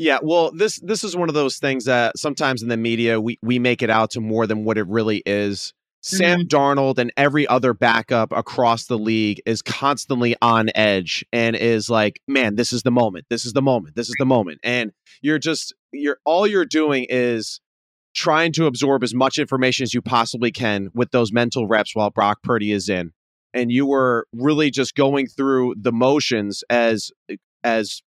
Yeah, 0.00 0.18
well, 0.22 0.50
this 0.50 0.80
this 0.80 1.04
is 1.04 1.14
one 1.14 1.28
of 1.28 1.34
those 1.34 1.58
things 1.58 1.84
that 1.84 2.16
sometimes 2.16 2.62
in 2.62 2.68
the 2.68 2.78
media 2.78 3.20
we 3.20 3.38
we 3.42 3.58
make 3.58 3.82
it 3.82 3.90
out 3.90 4.12
to 4.12 4.20
more 4.22 4.46
than 4.46 4.64
what 4.64 4.78
it 4.78 4.86
really 4.86 5.22
is. 5.26 5.74
Sam 6.00 6.40
mm-hmm. 6.40 6.46
Darnold 6.46 6.96
and 6.96 7.12
every 7.18 7.46
other 7.46 7.74
backup 7.74 8.32
across 8.32 8.86
the 8.86 8.96
league 8.96 9.42
is 9.44 9.60
constantly 9.60 10.34
on 10.40 10.70
edge 10.74 11.22
and 11.34 11.54
is 11.54 11.90
like, 11.90 12.22
man, 12.26 12.56
this 12.56 12.72
is 12.72 12.82
the 12.82 12.90
moment. 12.90 13.26
This 13.28 13.44
is 13.44 13.52
the 13.52 13.60
moment. 13.60 13.94
This 13.94 14.08
is 14.08 14.14
the 14.18 14.24
moment. 14.24 14.60
And 14.64 14.92
you're 15.20 15.38
just 15.38 15.74
you're 15.92 16.16
all 16.24 16.46
you're 16.46 16.64
doing 16.64 17.04
is 17.10 17.60
trying 18.14 18.52
to 18.52 18.64
absorb 18.64 19.02
as 19.02 19.12
much 19.12 19.36
information 19.36 19.82
as 19.82 19.92
you 19.92 20.00
possibly 20.00 20.50
can 20.50 20.88
with 20.94 21.10
those 21.10 21.30
mental 21.30 21.66
reps 21.66 21.94
while 21.94 22.08
Brock 22.08 22.38
Purdy 22.42 22.72
is 22.72 22.88
in. 22.88 23.12
And 23.52 23.70
you 23.70 23.84
were 23.84 24.26
really 24.32 24.70
just 24.70 24.94
going 24.94 25.26
through 25.26 25.74
the 25.78 25.92
motions 25.92 26.64
as 26.70 27.10
as 27.62 28.00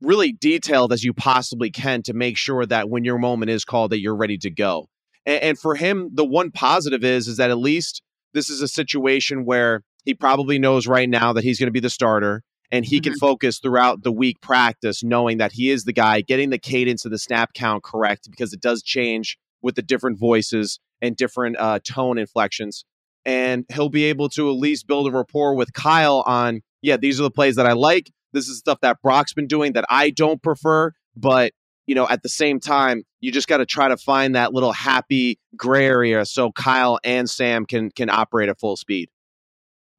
really 0.00 0.32
detailed 0.32 0.92
as 0.92 1.04
you 1.04 1.12
possibly 1.12 1.70
can 1.70 2.02
to 2.02 2.14
make 2.14 2.36
sure 2.36 2.64
that 2.66 2.88
when 2.88 3.04
your 3.04 3.18
moment 3.18 3.50
is 3.50 3.64
called 3.64 3.90
that 3.90 4.00
you're 4.00 4.16
ready 4.16 4.38
to 4.38 4.50
go. 4.50 4.88
And, 5.26 5.42
and 5.42 5.58
for 5.58 5.74
him, 5.74 6.10
the 6.12 6.24
one 6.24 6.50
positive 6.50 7.04
is 7.04 7.28
is 7.28 7.36
that 7.38 7.50
at 7.50 7.58
least 7.58 8.02
this 8.34 8.50
is 8.50 8.62
a 8.62 8.68
situation 8.68 9.44
where 9.44 9.82
he 10.04 10.14
probably 10.14 10.58
knows 10.58 10.86
right 10.86 11.08
now 11.08 11.32
that 11.32 11.44
he's 11.44 11.58
going 11.58 11.66
to 11.66 11.72
be 11.72 11.80
the 11.80 11.90
starter 11.90 12.42
and 12.70 12.84
he 12.84 12.96
mm-hmm. 12.96 13.12
can 13.12 13.18
focus 13.18 13.58
throughout 13.58 14.02
the 14.02 14.12
week 14.12 14.40
practice 14.40 15.02
knowing 15.02 15.38
that 15.38 15.52
he 15.52 15.70
is 15.70 15.84
the 15.84 15.92
guy 15.92 16.20
getting 16.20 16.50
the 16.50 16.58
cadence 16.58 17.04
of 17.04 17.10
the 17.10 17.18
snap 17.18 17.52
count 17.54 17.82
correct 17.82 18.28
because 18.30 18.52
it 18.52 18.60
does 18.60 18.82
change 18.82 19.38
with 19.62 19.74
the 19.74 19.82
different 19.82 20.18
voices 20.18 20.78
and 21.00 21.16
different 21.16 21.56
uh, 21.58 21.78
tone 21.84 22.18
inflections 22.18 22.84
and 23.24 23.64
he'll 23.72 23.88
be 23.88 24.04
able 24.04 24.28
to 24.28 24.48
at 24.48 24.56
least 24.56 24.86
build 24.86 25.06
a 25.08 25.10
rapport 25.10 25.54
with 25.54 25.72
Kyle 25.72 26.22
on 26.26 26.60
yeah 26.82 26.96
these 26.96 27.18
are 27.20 27.24
the 27.24 27.30
plays 27.30 27.56
that 27.56 27.66
I 27.66 27.72
like 27.72 28.10
this 28.32 28.48
is 28.48 28.58
stuff 28.58 28.80
that 28.82 29.00
Brock's 29.02 29.32
been 29.32 29.46
doing 29.46 29.72
that 29.72 29.84
I 29.90 30.10
don't 30.10 30.42
prefer 30.42 30.92
but 31.16 31.52
you 31.86 31.94
know 31.94 32.08
at 32.08 32.22
the 32.22 32.28
same 32.28 32.60
time 32.60 33.04
you 33.20 33.32
just 33.32 33.48
got 33.48 33.58
to 33.58 33.66
try 33.66 33.88
to 33.88 33.96
find 33.96 34.34
that 34.34 34.52
little 34.52 34.72
happy 34.72 35.38
gray 35.56 35.86
area 35.86 36.24
so 36.24 36.52
Kyle 36.52 36.98
and 37.04 37.28
Sam 37.28 37.66
can 37.66 37.90
can 37.90 38.10
operate 38.10 38.48
at 38.48 38.58
full 38.58 38.76
speed 38.76 39.08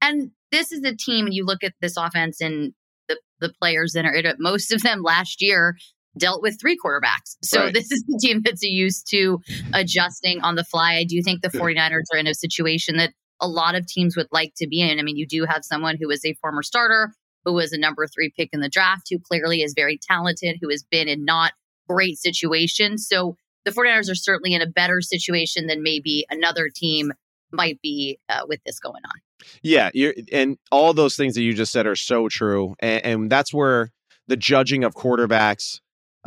and 0.02 0.32
this 0.52 0.72
is 0.72 0.84
a 0.84 0.96
team, 0.96 1.26
and 1.26 1.34
you 1.34 1.46
look 1.46 1.64
at 1.64 1.74
this 1.82 1.98
offense 1.98 2.42
and 2.42 2.74
the, 3.08 3.20
the 3.40 3.54
players 3.62 3.94
that 3.94 4.06
are 4.06 4.14
in 4.14 4.26
it, 4.26 4.38
most 4.40 4.72
of 4.72 4.82
them 4.82 5.02
last 5.04 5.42
year 5.42 5.76
dealt 6.18 6.42
with 6.42 6.60
three 6.60 6.78
quarterbacks. 6.78 7.38
So 7.44 7.66
right. 7.66 7.74
this 7.74 7.92
is 7.92 8.04
the 8.08 8.20
team 8.22 8.42
that's 8.44 8.64
used 8.64 9.08
to 9.12 9.40
adjusting 9.74 10.42
on 10.42 10.56
the 10.56 10.64
fly. 10.64 10.96
I 10.96 11.04
do 11.04 11.22
think 11.22 11.42
the 11.42 11.50
49ers 11.50 12.06
are 12.14 12.18
in 12.18 12.28
a 12.28 12.34
situation 12.34 12.98
that 12.98 13.14
a 13.40 13.48
lot 13.48 13.76
of 13.76 13.88
teams 13.88 14.18
would 14.18 14.28
like 14.32 14.54
to 14.58 14.68
be 14.68 14.82
in. 14.82 15.00
I 15.00 15.04
mean, 15.04 15.18
you 15.18 15.28
do 15.28 15.46
have 15.46 15.64
someone 15.64 15.98
who 16.00 16.10
is 16.10 16.26
a 16.26 16.34
former 16.42 16.64
starter, 16.64 17.14
who 17.46 17.54
was 17.54 17.72
a 17.72 17.78
number 17.78 18.08
three 18.08 18.32
pick 18.36 18.50
in 18.54 18.60
the 18.60 18.70
draft, 18.70 19.08
who 19.10 19.20
clearly 19.20 19.62
is 19.62 19.74
very 19.76 19.98
talented, 19.98 20.58
who 20.62 20.70
has 20.70 20.84
been 20.84 21.08
in 21.08 21.26
not 21.26 21.54
great 21.88 22.18
situations. 22.18 23.08
So 23.08 23.36
the 23.66 23.72
49ers 23.72 24.12
are 24.12 24.16
certainly 24.16 24.54
in 24.54 24.62
a 24.62 24.68
better 24.68 25.02
situation 25.02 25.68
than 25.68 25.84
maybe 25.84 26.26
another 26.30 26.70
team 26.74 27.12
might 27.52 27.82
be 27.82 28.20
uh, 28.30 28.42
with 28.48 28.60
this 28.66 28.80
going 28.80 29.02
on. 29.06 29.46
Yeah, 29.64 29.90
and 30.32 30.58
all 30.72 30.94
those 30.94 31.16
things 31.16 31.36
that 31.36 31.42
you 31.42 31.54
just 31.54 31.72
said 31.72 31.88
are 31.88 31.96
so 31.96 32.28
true, 32.28 32.76
and, 32.80 33.06
and 33.06 33.30
that's 33.30 33.54
where 33.54 33.92
the 34.28 34.38
judging 34.38 34.84
of 34.84 34.94
quarterbacks 34.94 35.80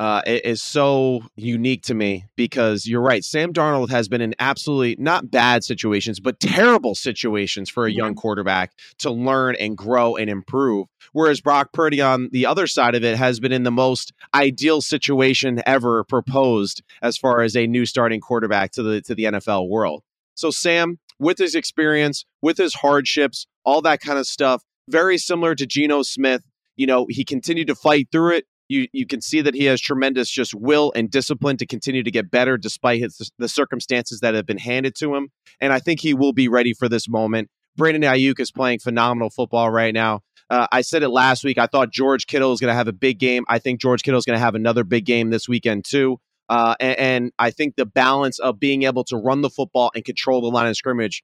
uh, 0.02 0.20
is 0.26 0.60
so 0.60 1.22
unique 1.36 1.84
to 1.84 1.94
me 1.94 2.24
because 2.34 2.88
you're 2.88 3.00
right. 3.00 3.22
Sam 3.22 3.52
Darnold 3.52 3.90
has 3.90 4.08
been 4.08 4.20
in 4.20 4.34
absolutely 4.40 4.96
not 4.98 5.30
bad 5.30 5.62
situations, 5.62 6.18
but 6.18 6.40
terrible 6.40 6.96
situations 6.96 7.70
for 7.70 7.86
a 7.86 7.92
young 7.92 8.16
quarterback 8.16 8.72
to 8.98 9.12
learn 9.12 9.54
and 9.60 9.78
grow 9.78 10.16
and 10.16 10.28
improve. 10.28 10.88
Whereas 11.12 11.40
Brock 11.40 11.72
Purdy 11.72 12.00
on 12.00 12.30
the 12.32 12.46
other 12.46 12.66
side 12.66 12.96
of 12.96 13.04
it 13.04 13.16
has 13.16 13.38
been 13.38 13.52
in 13.52 13.62
the 13.62 13.70
most 13.70 14.12
ideal 14.34 14.80
situation 14.80 15.62
ever 15.66 16.02
proposed 16.02 16.82
as 17.00 17.16
far 17.16 17.42
as 17.42 17.54
a 17.54 17.68
new 17.68 17.86
starting 17.86 18.20
quarterback 18.20 18.72
to 18.72 18.82
the 18.82 19.02
to 19.02 19.14
the 19.14 19.24
NFL 19.24 19.68
world. 19.68 20.02
So 20.34 20.50
Sam, 20.50 20.98
with 21.20 21.38
his 21.38 21.54
experience, 21.54 22.24
with 22.40 22.58
his 22.58 22.74
hardships, 22.74 23.46
all 23.64 23.80
that 23.82 24.00
kind 24.00 24.18
of 24.18 24.26
stuff. 24.26 24.64
Very 24.88 25.16
similar 25.16 25.54
to 25.54 25.64
Geno 25.64 26.02
Smith. 26.02 26.42
You 26.74 26.88
know, 26.88 27.06
he 27.08 27.24
continued 27.24 27.68
to 27.68 27.76
fight 27.76 28.08
through 28.10 28.38
it. 28.38 28.46
You 28.72 28.88
you 28.92 29.06
can 29.06 29.20
see 29.20 29.40
that 29.42 29.54
he 29.54 29.64
has 29.66 29.80
tremendous 29.80 30.30
just 30.30 30.54
will 30.54 30.92
and 30.94 31.10
discipline 31.10 31.56
to 31.58 31.66
continue 31.66 32.02
to 32.02 32.10
get 32.10 32.30
better 32.30 32.56
despite 32.56 33.00
his, 33.00 33.30
the 33.38 33.48
circumstances 33.48 34.20
that 34.20 34.34
have 34.34 34.46
been 34.46 34.58
handed 34.58 34.94
to 34.96 35.14
him. 35.14 35.28
And 35.60 35.72
I 35.72 35.78
think 35.78 36.00
he 36.00 36.14
will 36.14 36.32
be 36.32 36.48
ready 36.48 36.72
for 36.72 36.88
this 36.88 37.08
moment. 37.08 37.48
Brandon 37.76 38.02
Aiyuk 38.02 38.40
is 38.40 38.50
playing 38.50 38.78
phenomenal 38.80 39.30
football 39.30 39.70
right 39.70 39.94
now. 39.94 40.20
Uh, 40.50 40.66
I 40.70 40.82
said 40.82 41.02
it 41.02 41.08
last 41.08 41.44
week. 41.44 41.58
I 41.58 41.66
thought 41.66 41.92
George 41.92 42.26
Kittle 42.26 42.52
is 42.52 42.60
going 42.60 42.70
to 42.70 42.74
have 42.74 42.88
a 42.88 42.92
big 42.92 43.18
game. 43.18 43.44
I 43.48 43.58
think 43.58 43.80
George 43.80 44.02
Kittle 44.02 44.18
is 44.18 44.24
going 44.24 44.36
to 44.36 44.44
have 44.44 44.54
another 44.54 44.84
big 44.84 45.06
game 45.06 45.30
this 45.30 45.48
weekend 45.48 45.84
too. 45.84 46.18
Uh, 46.48 46.74
and, 46.80 46.98
and, 46.98 47.32
I 47.38 47.50
think 47.50 47.76
the 47.76 47.86
balance 47.86 48.38
of 48.38 48.60
being 48.60 48.82
able 48.82 49.04
to 49.04 49.16
run 49.16 49.40
the 49.40 49.48
football 49.48 49.90
and 49.94 50.04
control 50.04 50.42
the 50.42 50.48
line 50.48 50.66
of 50.66 50.76
scrimmage 50.76 51.22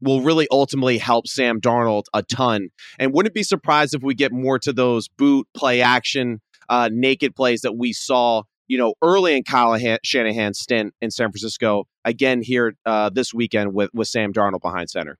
will 0.00 0.20
really 0.20 0.46
ultimately 0.50 0.98
help 0.98 1.26
Sam 1.26 1.60
Darnold 1.60 2.04
a 2.12 2.22
ton. 2.22 2.68
And 2.98 3.12
wouldn't 3.12 3.34
be 3.34 3.42
surprised 3.42 3.94
if 3.94 4.02
we 4.02 4.14
get 4.14 4.30
more 4.30 4.58
to 4.60 4.72
those 4.72 5.08
boot 5.08 5.48
play 5.54 5.80
action, 5.80 6.40
uh, 6.68 6.88
naked 6.92 7.34
plays 7.34 7.60
that 7.62 7.76
we 7.76 7.92
saw, 7.92 8.42
you 8.66 8.78
know, 8.78 8.94
early 9.02 9.36
in 9.36 9.44
Kyle 9.44 9.78
Shanahan's 10.04 10.58
stint 10.58 10.94
in 11.00 11.10
San 11.10 11.30
Francisco. 11.30 11.84
Again 12.04 12.42
here 12.42 12.74
uh, 12.84 13.10
this 13.10 13.32
weekend 13.32 13.74
with 13.74 13.90
with 13.94 14.08
Sam 14.08 14.32
Darnold 14.32 14.62
behind 14.62 14.90
center. 14.90 15.18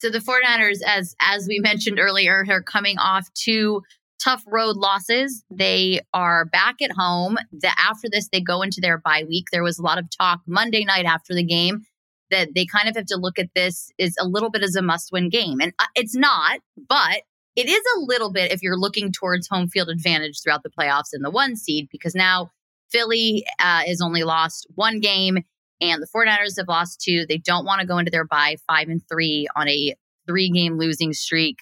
So 0.00 0.08
the 0.08 0.18
49ers, 0.18 0.78
as 0.86 1.14
as 1.20 1.46
we 1.48 1.58
mentioned 1.62 1.98
earlier, 1.98 2.44
are 2.48 2.62
coming 2.62 2.98
off 2.98 3.28
two 3.34 3.82
tough 4.22 4.42
road 4.46 4.76
losses. 4.76 5.44
They 5.50 6.00
are 6.12 6.44
back 6.44 6.82
at 6.82 6.92
home. 6.92 7.38
The, 7.52 7.70
after 7.78 8.08
this, 8.10 8.28
they 8.30 8.40
go 8.40 8.62
into 8.62 8.80
their 8.80 8.98
bye 8.98 9.24
week. 9.26 9.46
There 9.50 9.62
was 9.62 9.78
a 9.78 9.82
lot 9.82 9.98
of 9.98 10.06
talk 10.10 10.40
Monday 10.46 10.84
night 10.84 11.06
after 11.06 11.34
the 11.34 11.42
game 11.42 11.84
that 12.30 12.54
they 12.54 12.64
kind 12.64 12.88
of 12.88 12.94
have 12.96 13.06
to 13.06 13.16
look 13.16 13.38
at 13.38 13.48
this 13.54 13.90
as 13.98 14.14
a 14.20 14.26
little 14.26 14.50
bit 14.50 14.62
as 14.62 14.76
a 14.76 14.82
must 14.82 15.10
win 15.12 15.28
game. 15.30 15.60
And 15.60 15.72
uh, 15.78 15.86
it's 15.96 16.14
not, 16.14 16.60
but 16.88 17.22
it 17.56 17.68
is 17.68 17.82
a 17.96 18.00
little 18.00 18.32
bit 18.32 18.52
if 18.52 18.62
you're 18.62 18.78
looking 18.78 19.12
towards 19.12 19.48
home 19.48 19.68
field 19.68 19.88
advantage 19.88 20.40
throughout 20.42 20.62
the 20.62 20.70
playoffs 20.70 21.12
in 21.12 21.22
the 21.22 21.30
one 21.30 21.56
seed, 21.56 21.88
because 21.90 22.14
now 22.14 22.50
Philly 22.90 23.44
uh, 23.58 23.82
only 24.02 24.22
lost 24.22 24.66
one 24.74 25.00
game 25.00 25.38
and 25.80 26.02
the 26.02 26.06
49ers 26.06 26.58
have 26.58 26.68
lost 26.68 27.00
two. 27.00 27.24
They 27.26 27.38
don't 27.38 27.64
want 27.64 27.80
to 27.80 27.86
go 27.86 27.98
into 27.98 28.10
their 28.10 28.26
bye 28.26 28.56
five 28.66 28.88
and 28.88 29.00
three 29.08 29.48
on 29.56 29.68
a 29.68 29.94
three 30.26 30.50
game 30.50 30.78
losing 30.78 31.12
streak. 31.12 31.58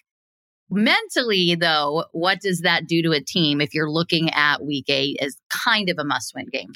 Mentally, 0.71 1.55
though, 1.55 2.05
what 2.13 2.41
does 2.41 2.61
that 2.61 2.87
do 2.87 3.03
to 3.03 3.13
a 3.13 3.23
team 3.23 3.63
if 3.63 3.73
you're 3.73 3.91
looking 3.91 4.29
at 4.35 4.63
week 4.63 4.85
eight 4.89 5.17
as 5.23 5.35
kind 5.49 5.89
of 5.89 5.99
a 5.99 6.05
must 6.05 6.35
win 6.35 6.45
game? 6.53 6.73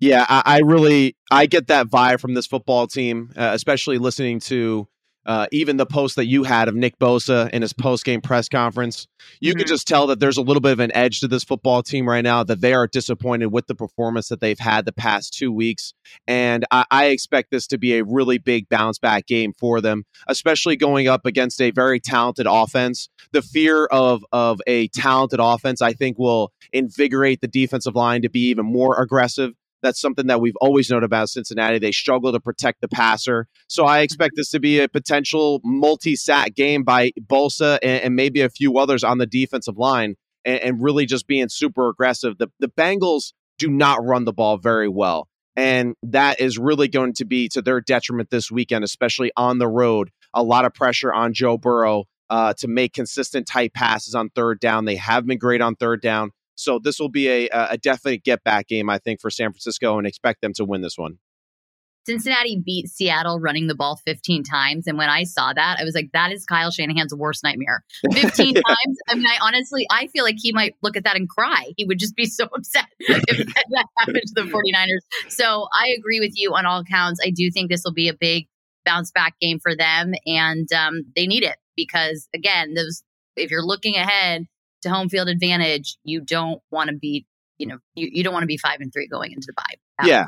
Yeah, 0.00 0.26
I, 0.28 0.42
I, 0.44 0.58
really 0.60 1.16
I 1.30 1.46
get 1.46 1.68
that 1.68 1.86
vibe 1.86 2.18
from 2.18 2.34
this 2.34 2.48
football 2.48 2.88
team, 2.88 3.32
uh, 3.36 3.50
especially 3.54 3.98
listening 3.98 4.40
to 4.40 4.88
uh, 5.26 5.46
even 5.50 5.76
the 5.76 5.86
post 5.86 6.16
that 6.16 6.26
you 6.26 6.44
had 6.44 6.68
of 6.68 6.74
Nick 6.74 6.98
Bosa 6.98 7.50
in 7.50 7.62
his 7.62 7.72
post 7.72 8.04
game 8.04 8.20
press 8.20 8.48
conference, 8.48 9.06
you 9.40 9.50
mm-hmm. 9.50 9.58
could 9.58 9.66
just 9.66 9.86
tell 9.86 10.06
that 10.06 10.20
there's 10.20 10.36
a 10.36 10.42
little 10.42 10.60
bit 10.60 10.72
of 10.72 10.80
an 10.80 10.94
edge 10.94 11.20
to 11.20 11.28
this 11.28 11.44
football 11.44 11.82
team 11.82 12.08
right 12.08 12.22
now, 12.22 12.44
that 12.44 12.60
they 12.60 12.72
are 12.72 12.86
disappointed 12.86 13.46
with 13.46 13.66
the 13.66 13.74
performance 13.74 14.28
that 14.28 14.40
they've 14.40 14.58
had 14.58 14.84
the 14.84 14.92
past 14.92 15.34
two 15.34 15.52
weeks. 15.52 15.92
And 16.26 16.64
I, 16.70 16.84
I 16.90 17.04
expect 17.06 17.50
this 17.50 17.66
to 17.68 17.78
be 17.78 17.98
a 17.98 18.04
really 18.04 18.38
big 18.38 18.68
bounce 18.68 18.98
back 18.98 19.26
game 19.26 19.52
for 19.58 19.80
them, 19.80 20.04
especially 20.28 20.76
going 20.76 21.08
up 21.08 21.26
against 21.26 21.60
a 21.60 21.72
very 21.72 22.00
talented 22.00 22.46
offense. 22.48 23.08
The 23.32 23.42
fear 23.42 23.86
of, 23.86 24.24
of 24.32 24.60
a 24.66 24.88
talented 24.88 25.40
offense, 25.42 25.82
I 25.82 25.92
think, 25.92 26.18
will 26.18 26.52
invigorate 26.72 27.40
the 27.40 27.48
defensive 27.48 27.96
line 27.96 28.22
to 28.22 28.28
be 28.28 28.48
even 28.48 28.66
more 28.66 29.00
aggressive. 29.00 29.52
That's 29.86 30.00
something 30.00 30.26
that 30.26 30.40
we've 30.40 30.56
always 30.60 30.90
known 30.90 31.04
about 31.04 31.28
Cincinnati. 31.28 31.78
They 31.78 31.92
struggle 31.92 32.32
to 32.32 32.40
protect 32.40 32.80
the 32.80 32.88
passer. 32.88 33.46
So 33.68 33.84
I 33.84 34.00
expect 34.00 34.32
this 34.34 34.50
to 34.50 34.58
be 34.58 34.80
a 34.80 34.88
potential 34.88 35.60
multi 35.62 36.16
sack 36.16 36.56
game 36.56 36.82
by 36.82 37.12
Bosa 37.20 37.78
and, 37.84 38.02
and, 38.02 38.16
maybe 38.16 38.40
a 38.40 38.50
few 38.50 38.78
others 38.78 39.04
on 39.04 39.18
the 39.18 39.26
defensive 39.26 39.78
line 39.78 40.16
and, 40.44 40.58
and 40.60 40.82
really 40.82 41.06
just 41.06 41.28
being 41.28 41.48
super 41.48 41.88
aggressive. 41.88 42.36
The, 42.38 42.48
the 42.58 42.68
Bengals 42.68 43.32
do 43.58 43.68
not 43.68 44.04
run 44.04 44.24
the 44.24 44.32
ball 44.32 44.56
very 44.56 44.88
well. 44.88 45.28
And 45.54 45.94
that 46.02 46.40
is 46.40 46.58
really 46.58 46.88
going 46.88 47.12
to 47.14 47.24
be 47.24 47.48
to 47.50 47.62
their 47.62 47.80
detriment 47.80 48.30
this 48.30 48.50
weekend, 48.50 48.82
especially 48.82 49.30
on 49.36 49.58
the 49.58 49.68
road. 49.68 50.10
A 50.34 50.42
lot 50.42 50.64
of 50.64 50.74
pressure 50.74 51.12
on 51.12 51.32
Joe 51.32 51.56
Burrow 51.56 52.06
uh, 52.28 52.54
to 52.54 52.68
make 52.68 52.92
consistent 52.92 53.46
tight 53.46 53.72
passes 53.72 54.14
on 54.14 54.30
third 54.30 54.58
down. 54.58 54.84
They 54.84 54.96
have 54.96 55.26
been 55.26 55.38
great 55.38 55.62
on 55.62 55.76
third 55.76 56.02
down. 56.02 56.32
So 56.56 56.78
this 56.78 56.98
will 56.98 57.10
be 57.10 57.28
a, 57.28 57.48
a 57.52 57.78
definite 57.78 58.24
get 58.24 58.42
back 58.42 58.66
game, 58.66 58.90
I 58.90 58.98
think, 58.98 59.20
for 59.20 59.30
San 59.30 59.52
Francisco 59.52 59.98
and 59.98 60.06
expect 60.06 60.40
them 60.40 60.52
to 60.54 60.64
win 60.64 60.82
this 60.82 60.98
one. 60.98 61.18
Cincinnati 62.06 62.62
beat 62.64 62.88
Seattle 62.88 63.40
running 63.40 63.66
the 63.66 63.74
ball 63.74 63.96
15 64.06 64.44
times. 64.44 64.86
And 64.86 64.96
when 64.96 65.10
I 65.10 65.24
saw 65.24 65.52
that, 65.52 65.78
I 65.80 65.84
was 65.84 65.94
like, 65.94 66.10
that 66.12 66.30
is 66.32 66.46
Kyle 66.46 66.70
Shanahan's 66.70 67.12
worst 67.12 67.42
nightmare. 67.42 67.82
15 68.12 68.54
times. 68.54 68.98
I 69.08 69.16
mean, 69.16 69.26
I 69.26 69.38
honestly, 69.42 69.86
I 69.90 70.06
feel 70.06 70.24
like 70.24 70.36
he 70.38 70.52
might 70.52 70.74
look 70.82 70.96
at 70.96 71.04
that 71.04 71.16
and 71.16 71.28
cry. 71.28 71.72
He 71.76 71.84
would 71.84 71.98
just 71.98 72.14
be 72.14 72.26
so 72.26 72.44
upset 72.54 72.86
if 73.00 73.46
that 73.46 73.86
happened 73.98 74.22
to 74.24 74.34
the 74.34 74.42
49ers. 74.42 75.30
So 75.30 75.66
I 75.74 75.88
agree 75.98 76.20
with 76.20 76.32
you 76.36 76.54
on 76.54 76.64
all 76.64 76.84
counts. 76.84 77.20
I 77.22 77.30
do 77.30 77.50
think 77.50 77.70
this 77.70 77.82
will 77.84 77.94
be 77.94 78.08
a 78.08 78.14
big 78.14 78.46
bounce 78.84 79.10
back 79.10 79.34
game 79.40 79.58
for 79.58 79.74
them. 79.74 80.14
And 80.26 80.72
um, 80.72 81.02
they 81.16 81.26
need 81.26 81.42
it 81.42 81.56
because, 81.76 82.28
again, 82.34 82.74
those, 82.74 83.02
if 83.34 83.50
you're 83.50 83.64
looking 83.64 83.96
ahead, 83.96 84.46
to 84.86 84.90
home 84.92 85.08
field 85.08 85.28
advantage, 85.28 85.96
you 86.04 86.20
don't 86.20 86.62
want 86.70 86.90
to 86.90 86.96
be, 86.96 87.26
you 87.58 87.66
know, 87.66 87.78
you, 87.94 88.08
you 88.12 88.24
don't 88.24 88.32
want 88.32 88.42
to 88.42 88.48
be 88.48 88.56
five 88.56 88.80
and 88.80 88.92
three 88.92 89.06
going 89.06 89.32
into 89.32 89.46
the 89.46 89.52
bye. 89.54 90.06
Yeah, 90.06 90.26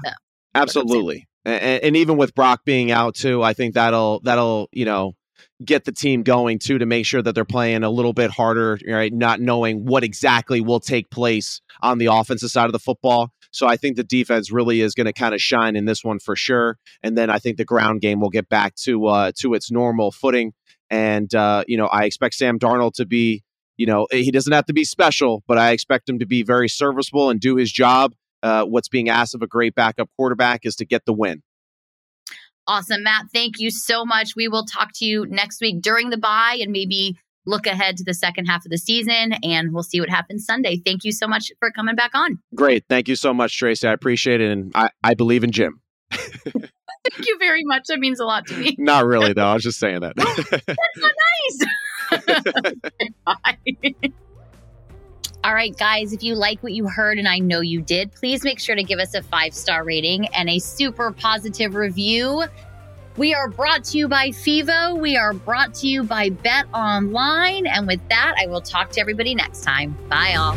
absolutely. 0.54 1.28
And, 1.44 1.82
and, 1.82 1.96
even 1.96 2.16
with 2.16 2.34
Brock 2.34 2.64
being 2.64 2.90
out 2.90 3.14
too, 3.14 3.42
I 3.42 3.52
think 3.54 3.74
that'll 3.74 4.20
that'll 4.20 4.68
you 4.72 4.84
know 4.84 5.14
get 5.64 5.84
the 5.84 5.92
team 5.92 6.22
going 6.22 6.58
too 6.58 6.78
to 6.78 6.86
make 6.86 7.06
sure 7.06 7.22
that 7.22 7.34
they're 7.34 7.44
playing 7.44 7.82
a 7.82 7.90
little 7.90 8.12
bit 8.12 8.30
harder, 8.30 8.78
right? 8.86 9.12
Not 9.12 9.40
knowing 9.40 9.84
what 9.84 10.04
exactly 10.04 10.60
will 10.60 10.80
take 10.80 11.10
place 11.10 11.60
on 11.82 11.98
the 11.98 12.06
offensive 12.06 12.50
side 12.50 12.66
of 12.66 12.72
the 12.72 12.78
football. 12.78 13.32
So 13.50 13.66
I 13.66 13.76
think 13.76 13.96
the 13.96 14.04
defense 14.04 14.52
really 14.52 14.80
is 14.80 14.94
going 14.94 15.06
to 15.06 15.12
kind 15.12 15.34
of 15.34 15.40
shine 15.40 15.74
in 15.74 15.84
this 15.84 16.04
one 16.04 16.18
for 16.18 16.36
sure. 16.36 16.78
And 17.02 17.16
then 17.16 17.30
I 17.30 17.38
think 17.38 17.56
the 17.56 17.64
ground 17.64 18.00
game 18.00 18.20
will 18.20 18.30
get 18.30 18.48
back 18.48 18.74
to 18.82 19.06
uh, 19.06 19.32
to 19.38 19.54
its 19.54 19.70
normal 19.70 20.12
footing. 20.12 20.52
And 20.90 21.32
uh, 21.34 21.64
you 21.66 21.76
know, 21.76 21.86
I 21.86 22.04
expect 22.04 22.34
Sam 22.34 22.58
Darnold 22.58 22.94
to 22.94 23.06
be 23.06 23.42
you 23.78 23.86
know, 23.86 24.06
he 24.10 24.30
doesn't 24.30 24.52
have 24.52 24.66
to 24.66 24.74
be 24.74 24.84
special, 24.84 25.42
but 25.46 25.56
I 25.56 25.70
expect 25.70 26.08
him 26.08 26.18
to 26.18 26.26
be 26.26 26.42
very 26.42 26.68
serviceable 26.68 27.30
and 27.30 27.40
do 27.40 27.56
his 27.56 27.72
job. 27.72 28.14
Uh, 28.42 28.64
what's 28.64 28.88
being 28.88 29.08
asked 29.08 29.34
of 29.34 29.42
a 29.42 29.46
great 29.46 29.74
backup 29.74 30.10
quarterback 30.16 30.66
is 30.66 30.76
to 30.76 30.84
get 30.84 31.06
the 31.06 31.12
win. 31.12 31.42
Awesome, 32.66 33.02
Matt. 33.02 33.26
Thank 33.32 33.58
you 33.58 33.70
so 33.70 34.04
much. 34.04 34.36
We 34.36 34.46
will 34.46 34.64
talk 34.64 34.90
to 34.96 35.06
you 35.06 35.24
next 35.26 35.60
week 35.62 35.80
during 35.80 36.10
the 36.10 36.18
bye 36.18 36.58
and 36.60 36.70
maybe 36.70 37.16
look 37.46 37.66
ahead 37.66 37.96
to 37.96 38.04
the 38.04 38.12
second 38.12 38.44
half 38.44 38.66
of 38.66 38.70
the 38.70 38.76
season 38.76 39.32
and 39.42 39.72
we'll 39.72 39.82
see 39.82 40.00
what 40.00 40.10
happens 40.10 40.44
Sunday. 40.44 40.76
Thank 40.84 41.02
you 41.02 41.12
so 41.12 41.26
much 41.26 41.50
for 41.60 41.70
coming 41.70 41.96
back 41.96 42.10
on. 42.14 42.38
Great. 42.54 42.84
Thank 42.88 43.08
you 43.08 43.16
so 43.16 43.32
much, 43.32 43.56
Tracy. 43.56 43.88
I 43.88 43.92
appreciate 43.92 44.42
it. 44.42 44.50
And 44.50 44.70
I, 44.74 44.90
I 45.02 45.14
believe 45.14 45.44
in 45.44 45.50
Jim. 45.50 45.80
Thank 46.10 47.26
you 47.26 47.38
very 47.38 47.64
much. 47.64 47.84
That 47.88 48.00
means 48.00 48.20
a 48.20 48.24
lot 48.24 48.46
to 48.48 48.56
me. 48.56 48.76
Not 48.78 49.06
really, 49.06 49.32
though. 49.32 49.46
I 49.46 49.54
was 49.54 49.62
just 49.62 49.78
saying 49.78 50.00
that. 50.00 50.14
That's 50.16 50.50
so 50.50 51.08
nice. 51.08 51.68
All 55.44 55.54
right, 55.54 55.76
guys, 55.76 56.12
if 56.12 56.22
you 56.22 56.34
like 56.34 56.62
what 56.62 56.72
you 56.72 56.88
heard, 56.88 57.18
and 57.18 57.28
I 57.28 57.38
know 57.38 57.60
you 57.60 57.80
did, 57.80 58.12
please 58.12 58.42
make 58.44 58.58
sure 58.58 58.74
to 58.74 58.82
give 58.82 58.98
us 58.98 59.14
a 59.14 59.22
five 59.22 59.54
star 59.54 59.84
rating 59.84 60.26
and 60.34 60.48
a 60.50 60.58
super 60.58 61.12
positive 61.12 61.74
review. 61.74 62.44
We 63.16 63.34
are 63.34 63.48
brought 63.48 63.84
to 63.84 63.98
you 63.98 64.08
by 64.08 64.28
FIVO. 64.28 64.98
We 64.98 65.16
are 65.16 65.32
brought 65.32 65.74
to 65.74 65.88
you 65.88 66.04
by 66.04 66.30
Bet 66.30 66.66
Online. 66.72 67.66
And 67.66 67.86
with 67.86 68.00
that, 68.08 68.34
I 68.38 68.46
will 68.46 68.60
talk 68.60 68.90
to 68.92 69.00
everybody 69.00 69.34
next 69.34 69.62
time. 69.62 69.96
Bye, 70.08 70.34
all. 70.34 70.56